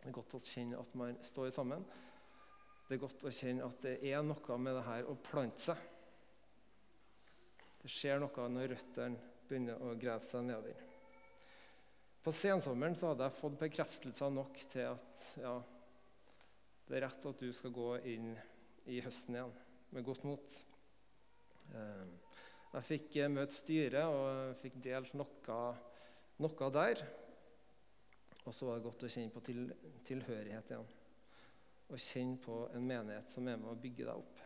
Det 0.00 0.08
er 0.08 0.14
godt 0.14 0.36
å 0.38 0.42
kjenne 0.44 0.78
at 0.80 0.92
man 0.96 1.18
står 1.24 1.50
sammen. 1.52 1.82
Det 2.86 2.96
er 2.96 3.02
godt 3.02 3.24
å 3.26 3.32
kjenne 3.34 3.66
at 3.66 3.82
det 3.82 3.96
er 4.06 4.22
noe 4.26 4.58
med 4.62 4.78
det 4.78 4.84
her 4.86 5.10
å 5.10 5.16
plante 5.26 5.70
seg. 5.70 5.82
Det 7.80 7.90
skjer 7.90 8.22
noe 8.22 8.46
når 8.52 8.74
røttene 8.74 9.28
begynner 9.48 9.82
å 9.82 9.96
grave 9.98 10.26
seg 10.26 10.46
nedover. 10.46 10.86
På 12.20 12.32
sensommeren 12.36 12.96
så 12.98 13.10
hadde 13.10 13.26
jeg 13.26 13.38
fått 13.40 13.60
bekreftelser 13.62 14.32
nok 14.34 14.58
til 14.70 14.90
at 14.92 15.28
ja, 15.40 15.54
det 16.86 16.98
er 16.98 17.06
rett 17.06 17.28
at 17.30 17.40
du 17.42 17.48
skal 17.56 17.72
gå 17.74 17.92
inn 18.12 18.34
i 18.90 19.00
høsten 19.02 19.38
igjen 19.38 19.54
med 19.94 20.06
godt 20.06 20.26
mot. 20.28 20.58
Eh, 21.74 22.34
jeg 22.70 22.86
fikk 22.86 23.16
møte 23.32 23.56
styret 23.56 24.06
og 24.06 24.58
fikk 24.60 24.76
delt 24.84 25.16
noe 25.18 25.62
noe 26.40 26.70
der. 26.74 27.02
Og 28.48 28.54
så 28.56 28.66
var 28.66 28.78
det 28.78 28.86
godt 28.86 29.04
å 29.04 29.10
kjenne 29.12 29.32
på 29.34 29.42
til, 29.44 29.66
tilhørighet 30.08 30.72
igjen. 30.72 30.86
Og 31.90 32.00
kjenne 32.00 32.40
på 32.40 32.62
en 32.74 32.86
menighet 32.86 33.32
som 33.32 33.48
er 33.50 33.58
med 33.60 33.72
å 33.72 33.80
bygge 33.80 34.06
deg 34.06 34.14
opp. 34.14 34.40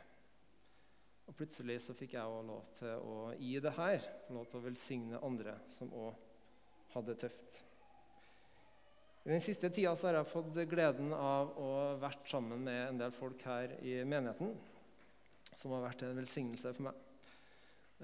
Og 1.24 1.37
plutselig 1.38 1.78
så 1.80 1.94
fikk 1.96 2.16
jeg 2.18 2.28
også 2.28 2.48
lov 2.48 2.72
til 2.76 3.07
å 3.09 3.18
gi 3.38 3.54
det 3.64 3.72
her, 3.78 4.09
lov 4.35 4.48
til 4.50 4.61
å 4.61 4.64
velsigne 4.66 5.22
andre 5.24 5.57
som 5.72 5.92
òg 5.96 6.18
hadde 6.92 7.14
det 7.14 7.22
tøft. 7.24 7.62
I 9.24 9.33
den 9.33 9.40
siste 9.40 9.70
tida 9.72 9.94
så 9.96 10.11
har 10.11 10.18
jeg 10.18 10.28
fått 10.35 10.59
gleden 10.68 11.14
av 11.16 11.54
å 11.57 11.70
vært 12.02 12.28
sammen 12.28 12.61
med 12.66 12.80
en 12.90 13.00
del 13.00 13.14
folk 13.16 13.40
her 13.48 13.72
i 13.80 14.02
menigheten 14.04 14.52
som 15.57 15.72
har 15.72 15.87
vært 15.87 16.04
en 16.04 16.18
velsignelse 16.18 16.74
for 16.76 16.90
meg. 16.90 17.03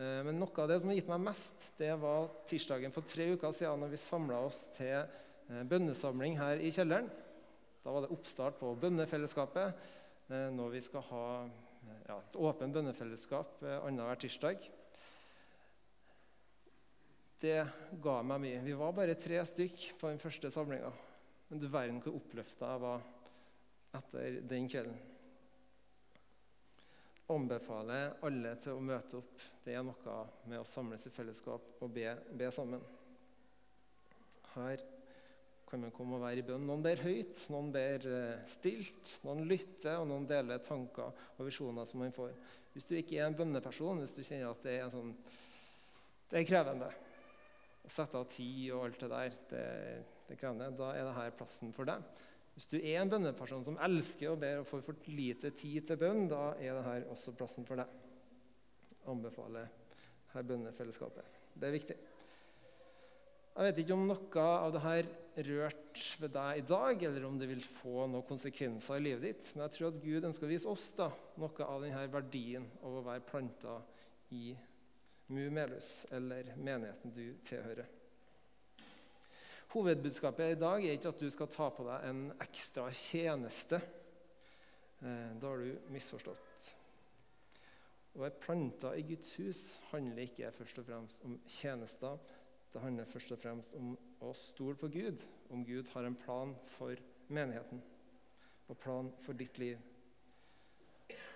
Eh, 0.01 0.21
men 0.25 0.39
noe 0.41 0.63
av 0.63 0.71
det 0.71 0.79
som 0.81 0.89
har 0.91 0.97
gitt 0.97 1.11
meg 1.11 1.25
mest, 1.27 1.65
det 1.77 1.93
var 2.01 2.31
tirsdagen 2.49 2.95
for 2.95 3.05
tre 3.09 3.27
uker 3.35 3.53
siden 3.53 3.83
når 3.85 3.93
vi 3.93 4.01
samla 4.01 4.39
oss 4.47 4.63
til 4.79 4.97
eh, 4.97 5.65
bønnesamling 5.69 6.39
her 6.41 6.63
i 6.63 6.71
kjelleren. 6.73 7.11
Da 7.85 7.93
var 7.93 8.05
det 8.05 8.13
oppstart 8.15 8.57
på 8.61 8.73
bønnefellesskapet 8.81 9.75
eh, 10.33 10.49
når 10.57 10.73
vi 10.77 10.83
skal 10.85 11.05
ha 11.11 11.27
ja, 12.07 12.17
et 12.17 12.41
åpent 12.41 12.73
bønnefellesskap 12.77 13.61
annenhver 13.65 14.21
tirsdag. 14.21 14.65
Det 17.41 17.61
ga 18.05 18.17
meg 18.25 18.43
mye. 18.45 18.65
Vi 18.65 18.77
var 18.77 18.97
bare 18.97 19.17
tre 19.21 19.41
stykk 19.49 19.87
på 20.01 20.11
den 20.11 20.21
første 20.21 20.53
samlinga. 20.53 20.93
Men 21.49 21.61
du 21.61 21.71
verden 21.73 22.03
hvor 22.05 22.19
oppløfta 22.21 22.75
jeg 22.75 22.85
var 22.85 23.07
etter 24.01 24.43
den 24.49 24.69
kvelden 24.71 25.10
anbefaler 27.31 28.17
alle 28.27 28.55
til 28.63 28.77
å 28.77 28.85
møte 28.85 29.19
opp. 29.21 29.43
Det 29.65 29.75
er 29.77 29.85
noe 29.87 30.17
med 30.49 30.61
å 30.61 30.69
samles 30.69 31.07
i 31.07 31.13
fellesskap 31.15 31.83
og 31.83 31.93
be, 31.95 32.09
be 32.37 32.49
sammen. 32.55 32.83
Her 34.55 34.83
kan 35.71 35.85
man 35.85 35.93
komme 35.95 36.19
og 36.19 36.25
være 36.25 36.43
i 36.43 36.47
bønn. 36.47 36.65
Noen 36.67 36.83
ber 36.83 37.03
høyt, 37.05 37.45
noen 37.53 37.69
ber 37.75 38.07
eh, 38.11 38.41
stilt, 38.51 39.13
noen 39.27 39.45
lytter, 39.47 40.01
og 40.01 40.09
noen 40.11 40.27
deler 40.31 40.63
tanker 40.65 41.13
og 41.37 41.47
visjoner 41.47 41.87
som 41.87 42.03
man 42.03 42.15
får. 42.15 42.33
Hvis 42.75 42.89
du 42.89 42.97
ikke 42.99 43.21
er 43.21 43.29
en 43.29 43.37
bønneperson, 43.39 44.03
hvis 44.03 44.15
du 44.17 44.25
kjenner 44.25 44.51
at 44.51 44.67
det 44.67 44.75
er, 44.81 44.91
sånn, 44.91 45.13
det 46.31 46.41
er 46.41 46.49
krevende 46.49 46.91
å 46.91 47.91
sette 47.91 48.19
av 48.19 48.27
tid 48.31 48.73
og 48.75 48.89
alt 48.89 49.05
det 49.05 49.13
der, 49.13 49.39
det, 49.53 49.65
det 50.27 50.39
krevende, 50.41 50.73
da 50.79 50.91
er 50.97 51.07
dette 51.07 51.39
plassen 51.39 51.75
for 51.77 51.91
deg. 51.91 52.03
Hvis 52.55 52.69
du 52.69 52.77
er 52.79 53.01
en 53.01 53.11
bønneperson 53.11 53.65
som 53.65 53.79
elsker 53.87 54.33
og 54.33 54.41
ber 54.43 54.61
og 54.61 54.69
får 54.69 54.85
for 54.85 55.11
lite 55.11 55.53
tid 55.57 55.87
til 55.89 56.01
bønn, 56.01 56.27
da 56.29 56.51
er 56.59 56.77
dette 56.77 57.13
også 57.13 57.35
plassen 57.39 57.67
for 57.69 57.81
deg. 57.81 57.99
Anbefaler 59.09 59.71
her 60.35 60.47
bønnefellesskapet. 60.47 61.39
Det 61.55 61.69
er 61.69 61.77
viktig. 61.77 61.97
Jeg 63.51 63.67
vet 63.67 63.81
ikke 63.83 63.97
om 63.97 64.07
noe 64.09 64.45
av 64.45 64.75
dette 64.77 64.99
rørte 65.51 65.91
rørt 65.91 66.03
ved 66.21 66.33
deg 66.35 66.59
i 66.61 66.67
dag, 66.67 67.03
eller 67.03 67.27
om 67.27 67.39
det 67.39 67.49
vil 67.51 67.63
få 67.81 68.07
noen 68.07 68.27
konsekvenser 68.27 68.99
i 68.99 69.05
livet 69.05 69.25
ditt. 69.27 69.53
Men 69.55 69.67
jeg 69.67 69.77
tror 69.77 69.89
at 69.91 70.03
Gud 70.03 70.27
ønsker 70.29 70.47
å 70.47 70.51
vise 70.51 70.71
oss 70.71 70.91
da, 70.99 71.11
noe 71.41 71.67
av 71.67 71.85
denne 71.85 72.05
verdien 72.13 72.67
av 72.83 72.99
å 72.99 73.05
være 73.07 73.27
planta 73.29 73.79
i 74.37 74.53
Mu 75.31 75.45
Melhus, 75.55 76.07
eller 76.11 76.53
menigheten 76.59 77.15
du 77.15 77.25
tilhører. 77.47 77.87
Hovedbudskapet 79.71 80.57
i 80.57 80.59
dag 80.59 80.83
er 80.83 80.97
ikke 80.97 81.13
at 81.13 81.21
du 81.23 81.29
skal 81.31 81.49
ta 81.53 81.69
på 81.71 81.85
deg 81.87 82.07
en 82.09 82.23
ekstra 82.43 82.89
tjeneste. 82.91 83.79
Eh, 84.99 85.29
da 85.39 85.53
har 85.53 85.63
du 85.63 85.93
misforstått. 85.95 86.71
Å 88.11 88.25
være 88.25 88.41
planta 88.43 88.91
i 88.99 89.05
Guds 89.07 89.37
hus 89.39 89.61
handler 89.93 90.25
ikke 90.25 90.51
først 90.57 90.81
og 90.83 90.89
fremst 90.89 91.23
om 91.29 91.37
tjenester. 91.47 92.19
Det 92.71 92.83
handler 92.83 93.07
først 93.13 93.31
og 93.37 93.39
fremst 93.45 93.77
om 93.79 93.93
å 94.27 94.33
stole 94.35 94.75
på 94.79 94.91
Gud, 94.91 95.23
om 95.55 95.63
Gud 95.67 95.87
har 95.95 96.09
en 96.09 96.19
plan 96.19 96.57
for 96.75 96.99
menigheten 97.31 97.79
og 98.71 98.79
plan 98.83 99.13
for 99.23 99.39
ditt 99.39 99.59
liv. 99.63 99.79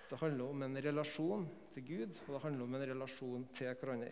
Det 0.09 0.19
handler 0.19 0.51
om 0.51 0.67
en 0.67 0.81
relasjon 0.83 1.47
til 1.73 1.87
Gud, 1.87 2.19
og 2.27 2.35
det 2.35 2.43
handler 2.43 2.67
om 2.67 2.75
en 2.75 2.87
relasjon 2.91 3.47
til 3.55 3.71
hverandre. 3.71 4.11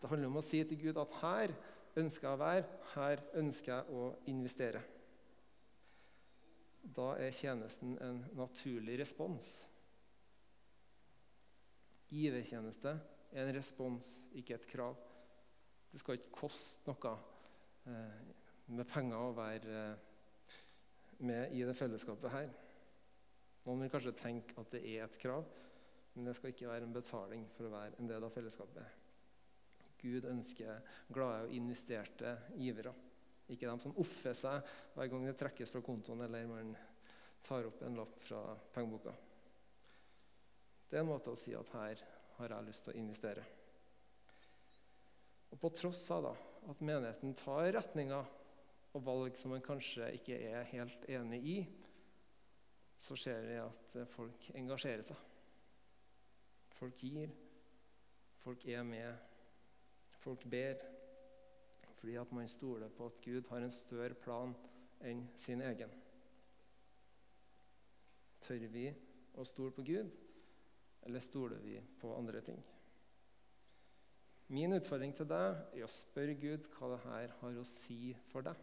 Det 0.00 0.08
handler 0.08 0.30
om 0.30 0.38
å 0.40 0.46
si 0.46 0.62
til 0.64 0.80
Gud 0.86 1.02
at 1.02 1.18
her 1.20 1.58
ønsker 1.98 2.28
jeg 2.28 2.36
å 2.36 2.40
være, 2.40 2.64
her 2.94 3.22
ønsker 3.40 3.72
jeg 3.72 3.96
å 3.96 4.06
investere. 4.30 4.82
Da 6.80 7.12
er 7.20 7.34
tjenesten 7.36 7.96
en 8.02 8.22
naturlig 8.38 8.98
respons. 9.00 9.48
Givertjeneste 12.10 12.94
er 13.30 13.46
en 13.46 13.54
respons, 13.54 14.08
ikke 14.34 14.56
et 14.56 14.68
krav. 14.70 14.96
Det 15.90 16.00
skal 16.02 16.18
ikke 16.18 16.34
koste 16.40 16.90
noe 16.90 17.12
eh, 17.90 18.22
med 18.70 18.86
penger 18.90 19.18
å 19.18 19.34
være 19.36 19.76
eh, 19.80 20.08
med 21.26 21.54
i 21.54 21.62
det 21.66 21.76
fellesskapet 21.76 22.32
her. 22.32 22.50
Noen 23.66 23.84
vil 23.84 23.92
kanskje 23.92 24.16
tenke 24.16 24.56
at 24.60 24.72
det 24.72 24.80
er 24.88 25.04
et 25.04 25.18
krav, 25.20 25.44
men 26.14 26.26
det 26.26 26.34
skal 26.38 26.54
ikke 26.54 26.70
være 26.70 26.88
en 26.88 26.96
betaling 26.96 27.44
for 27.54 27.68
å 27.68 27.74
være 27.74 28.00
en 28.00 28.08
del 28.08 28.24
av 28.24 28.32
fellesskapet. 28.34 28.99
Gud 30.00 30.26
ønsker 30.30 30.80
glade 31.12 31.46
og 31.46 31.54
investerte 31.54 32.36
givere. 32.56 32.92
Ikke 33.50 33.66
de 33.66 33.82
som 33.82 33.96
offer 33.98 34.36
seg 34.36 34.72
hver 34.94 35.10
gang 35.10 35.26
det 35.26 35.36
trekkes 35.38 35.72
fra 35.72 35.82
kontoen 35.84 36.22
eller 36.24 36.48
man 36.48 36.74
tar 37.46 37.66
opp 37.66 37.82
en 37.82 37.98
lapp 37.98 38.20
fra 38.22 38.42
pengeboka. 38.74 39.14
Det 40.90 40.98
er 40.98 41.04
en 41.04 41.10
måte 41.10 41.32
å 41.32 41.38
si 41.38 41.54
at 41.54 41.72
her 41.74 42.04
har 42.38 42.54
jeg 42.54 42.68
lyst 42.68 42.86
til 42.86 42.94
å 42.94 43.00
investere. 43.00 43.46
Og 45.50 45.58
På 45.58 45.70
tross 45.74 46.02
av 46.14 46.28
da, 46.28 46.34
at 46.70 46.82
menigheten 46.84 47.34
tar 47.38 47.72
retninger 47.74 48.36
og 48.90 49.04
valg 49.06 49.38
som 49.38 49.54
man 49.54 49.64
kanskje 49.64 50.12
ikke 50.18 50.38
er 50.50 50.68
helt 50.72 51.06
enig 51.10 51.40
i, 51.46 51.58
så 53.00 53.16
ser 53.16 53.46
vi 53.46 53.58
at 53.58 53.96
folk 54.12 54.50
engasjerer 54.58 55.06
seg. 55.06 55.26
Folk 56.76 57.02
gir, 57.04 57.32
folk 58.42 58.64
er 58.68 58.84
med, 58.86 59.29
folk 60.20 60.44
ber. 60.50 60.82
Fordi 62.00 62.16
at 62.16 62.32
man 62.32 62.48
stoler 62.48 62.88
på 62.88 63.10
at 63.10 63.20
Gud 63.24 63.48
har 63.50 63.64
en 63.64 63.74
større 63.74 64.16
plan 64.16 64.54
enn 65.04 65.26
sin 65.36 65.60
egen. 65.64 65.92
Tør 68.40 68.66
vi 68.72 68.86
å 69.36 69.44
stole 69.44 69.74
på 69.76 69.84
Gud, 69.84 70.14
eller 71.04 71.24
stoler 71.24 71.60
vi 71.60 71.76
på 72.00 72.12
andre 72.16 72.40
ting? 72.44 72.60
Min 74.50 74.74
utfordring 74.74 75.12
til 75.14 75.28
deg 75.30 75.76
er 75.76 75.84
å 75.86 75.92
spørre 75.92 76.34
Gud 76.40 76.64
hva 76.74 76.94
dette 76.96 77.36
har 77.38 77.58
å 77.60 77.68
si 77.68 78.10
for 78.32 78.42
deg. 78.42 78.56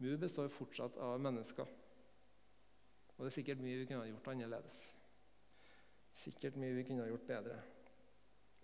Mu 0.00 0.10
består 0.20 0.50
fortsatt 0.52 0.98
av 1.00 1.20
mennesker. 1.22 1.68
Og 3.16 3.24
det 3.24 3.30
er 3.30 3.36
sikkert 3.38 3.62
mye 3.64 3.78
vi 3.80 3.86
kunne 3.88 4.02
ha 4.02 4.08
gjort 4.10 4.28
annerledes. 4.32 4.82
Sikkert 6.16 6.58
mye 6.60 6.76
vi 6.76 6.84
kunne 6.88 7.04
ha 7.04 7.08
gjort 7.08 7.26
bedre. 7.28 7.56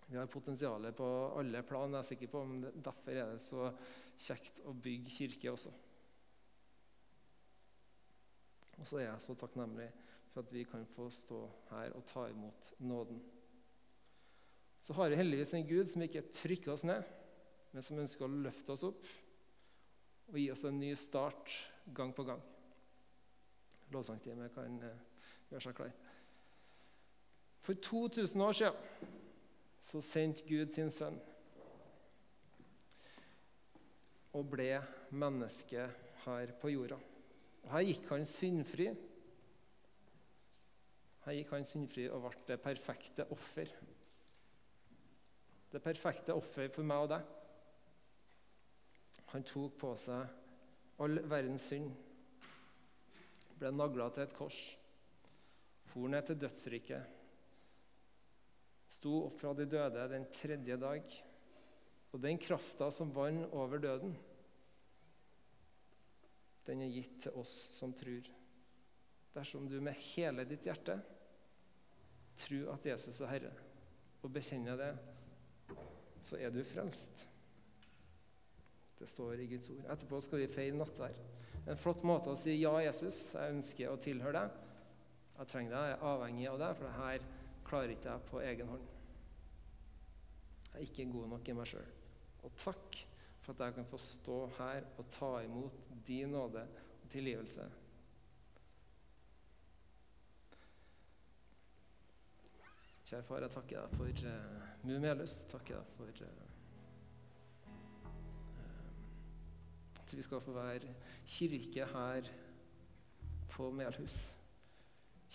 Vi 0.07 0.17
har 0.17 0.29
potensialet 0.31 0.95
på 0.95 1.07
alle 1.35 1.61
plan, 1.67 1.91
jeg 1.91 1.99
er 1.99 2.07
sikker 2.07 2.31
på, 2.31 2.43
men 2.47 2.69
derfor 2.83 3.11
er 3.11 3.33
det 3.33 3.43
så 3.43 3.67
kjekt 4.15 4.61
å 4.63 4.71
bygge 4.71 5.11
kirke 5.11 5.51
også. 5.51 5.73
Og 8.77 8.87
så 8.87 9.01
er 9.01 9.09
jeg 9.09 9.25
så 9.25 9.35
takknemlig 9.35 9.89
for 10.31 10.45
at 10.45 10.53
vi 10.53 10.63
kan 10.69 10.85
få 10.93 11.09
stå 11.11 11.41
her 11.73 11.95
og 11.97 12.05
ta 12.07 12.27
imot 12.31 12.71
nåden. 12.79 13.19
Så 14.79 14.95
har 14.95 15.09
vi 15.09 15.19
heldigvis 15.19 15.53
en 15.57 15.67
Gud 15.67 15.91
som 15.91 16.05
ikke 16.05 16.27
trykker 16.31 16.71
oss 16.71 16.85
ned, 16.87 17.03
men 17.73 17.83
som 17.83 17.99
ønsker 17.99 18.27
å 18.27 18.41
løfte 18.45 18.77
oss 18.77 18.85
opp 18.87 19.07
og 20.27 20.39
gi 20.39 20.47
oss 20.53 20.63
en 20.67 20.79
ny 20.79 20.93
start 20.95 21.51
gang 21.95 22.13
på 22.15 22.23
gang. 22.27 22.39
Lovsangsteamet 23.91 24.55
kan 24.55 24.79
eh, 24.83 25.05
gjøre 25.51 25.63
seg 25.63 25.77
klar. 25.77 25.93
For 27.63 27.79
2000 27.83 28.43
år 28.43 28.55
siden 28.55 29.15
så 29.79 30.01
sendte 30.01 30.45
Gud 30.47 30.73
sin 30.73 30.91
sønn 30.93 31.19
og 34.37 34.49
ble 34.51 34.71
menneske 35.17 35.87
her 36.25 36.51
på 36.61 36.69
jorda. 36.69 36.97
Og 37.63 37.69
Her 37.73 37.85
gikk 37.87 38.09
han 38.11 38.25
syndfri. 38.29 38.87
Her 41.25 41.37
gikk 41.37 41.53
han 41.55 41.65
syndfri 41.67 42.05
og 42.11 42.27
ble 42.27 42.43
det 42.51 42.59
perfekte 42.61 43.25
offer. 43.33 43.71
Det 45.71 45.81
perfekte 45.83 46.35
offer 46.37 46.69
for 46.71 46.87
meg 46.87 47.07
og 47.07 47.11
deg. 47.15 47.33
Han 49.33 49.43
tok 49.43 49.73
på 49.81 49.95
seg 49.99 51.01
all 51.03 51.19
verdens 51.27 51.65
synd, 51.67 51.89
ble 53.59 53.71
nagla 53.73 54.07
til 54.13 54.23
et 54.23 54.35
kors, 54.37 54.61
for 55.91 56.07
ned 56.09 56.23
til 56.29 56.39
dødsriket, 56.39 57.16
sto 59.07 59.23
opp 59.23 59.39
fra 59.39 59.53
de 59.55 59.63
døde 59.71 60.07
den 60.11 60.25
tredje 60.35 60.75
dag. 60.81 61.03
Og 62.11 62.19
den 62.19 62.39
krafta 62.39 62.89
som 62.91 63.13
vant 63.15 63.53
over 63.55 63.79
døden, 63.79 64.15
den 66.67 66.81
er 66.83 66.91
gitt 66.91 67.21
til 67.23 67.37
oss 67.39 67.53
som 67.77 67.93
tror. 67.95 68.27
Dersom 69.35 69.69
du 69.69 69.77
med 69.79 69.95
hele 70.09 70.43
ditt 70.49 70.65
hjerte 70.67 70.97
tror 72.37 72.73
at 72.73 72.87
Jesus 72.89 73.21
er 73.21 73.31
Herre, 73.31 73.53
og 74.21 74.33
bekjenner 74.33 74.75
det, 74.77 74.91
så 76.25 76.39
er 76.41 76.51
du 76.51 76.59
frelst. 76.67 77.23
Det 78.97 79.07
står 79.07 79.39
i 79.39 79.47
Guds 79.53 79.71
ord. 79.71 79.87
Etterpå 79.93 80.19
skal 80.25 80.43
vi 80.43 80.51
feire 80.51 80.75
nattvær. 80.75 81.15
En 81.67 81.79
flott 81.79 82.03
måte 82.07 82.33
å 82.33 82.39
si 82.39 82.57
ja, 82.57 82.75
Jesus, 82.83 83.21
jeg 83.37 83.55
ønsker 83.55 83.93
å 83.93 84.01
tilhøre 84.03 84.41
deg. 84.41 84.59
Jeg 85.37 85.53
trenger 85.53 85.77
deg, 85.77 85.89
jeg 85.93 85.97
er 85.97 86.05
avhengig 86.11 86.51
av 86.51 86.61
deg, 86.65 86.77
for 86.77 86.89
det 86.89 86.95
her 86.99 87.27
klarer 87.67 87.95
ikke 87.95 88.11
jeg 88.11 88.29
på 88.33 88.45
egen 88.51 88.75
hånd. 88.75 88.93
Er 90.77 90.83
ikke 90.85 91.07
god 91.09 91.31
nok 91.31 91.47
i 91.49 91.53
meg 91.57 91.65
sjøl. 91.65 91.85
Og 92.45 92.51
takk 92.61 92.97
for 93.41 93.55
at 93.55 93.61
jeg 93.65 93.73
kan 93.73 93.85
få 93.89 93.97
stå 93.97 94.35
her 94.59 94.83
og 95.01 95.07
ta 95.09 95.29
imot 95.41 95.77
din 96.05 96.29
nåde 96.35 96.61
og 97.01 97.09
tilgivelse. 97.09 97.65
Kjære 103.07 103.23
far, 103.23 103.39
jeg 103.41 103.53
takker 103.55 103.79
deg 103.79 103.95
for 103.97 104.29
uh, 104.29 104.67
Mumelus. 104.85 105.33
Takker 105.49 105.79
deg 105.79 105.95
for 105.95 106.11
uh, 106.27 106.45
at 110.03 110.13
vi 110.13 110.27
skal 110.27 110.43
få 110.43 110.53
være 110.59 110.93
kirke 111.25 111.87
her 111.95 112.29
på 113.49 113.71
Melhus. 113.71 114.19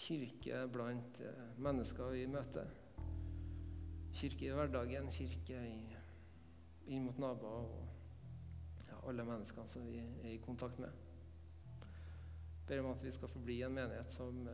Kirke 0.06 0.62
blant 0.70 1.24
uh, 1.26 1.58
mennesker 1.58 2.14
vi 2.14 2.26
møter. 2.30 2.81
Kirke 4.12 4.46
i 4.46 4.52
hverdagen, 4.54 5.08
kirke 5.12 5.60
inn 6.92 7.06
mot 7.06 7.18
naboer 7.22 7.68
og 7.70 8.88
ja, 8.88 8.98
alle 9.08 9.24
menneskene 9.26 9.70
som 9.70 9.86
vi 9.88 10.00
er 10.02 10.34
i 10.34 10.40
kontakt 10.42 10.80
med. 10.82 10.92
Ber 12.68 12.82
om 12.82 12.92
at 12.92 13.04
vi 13.04 13.12
skal 13.14 13.30
få 13.32 13.42
bli 13.42 13.60
en 13.64 13.74
menighet 13.74 14.12
som 14.14 14.44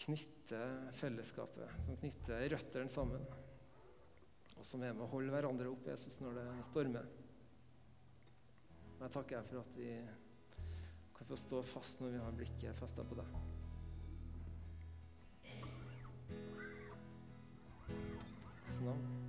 knytter 0.00 0.92
fellesskapet, 0.96 1.80
som 1.84 1.98
knytter 2.00 2.46
røttene 2.54 2.92
sammen, 2.92 3.24
og 4.56 4.66
som 4.66 4.82
er 4.84 4.94
med 4.94 5.06
å 5.06 5.12
holde 5.12 5.32
hverandre 5.32 5.70
opp 5.72 5.88
Jesus 5.88 6.20
når 6.20 6.40
det 6.40 6.46
stormer. 6.68 7.08
Jeg 9.00 9.14
takker 9.16 9.46
for 9.48 9.62
at 9.62 9.76
vi 9.76 9.92
kan 11.16 11.28
få 11.28 11.38
stå 11.40 11.62
fast 11.64 12.02
når 12.04 12.16
vi 12.16 12.20
har 12.24 12.36
blikket 12.36 12.80
festa 12.80 13.04
på 13.04 13.16
deg. 13.16 13.49
Sånn 18.80 19.19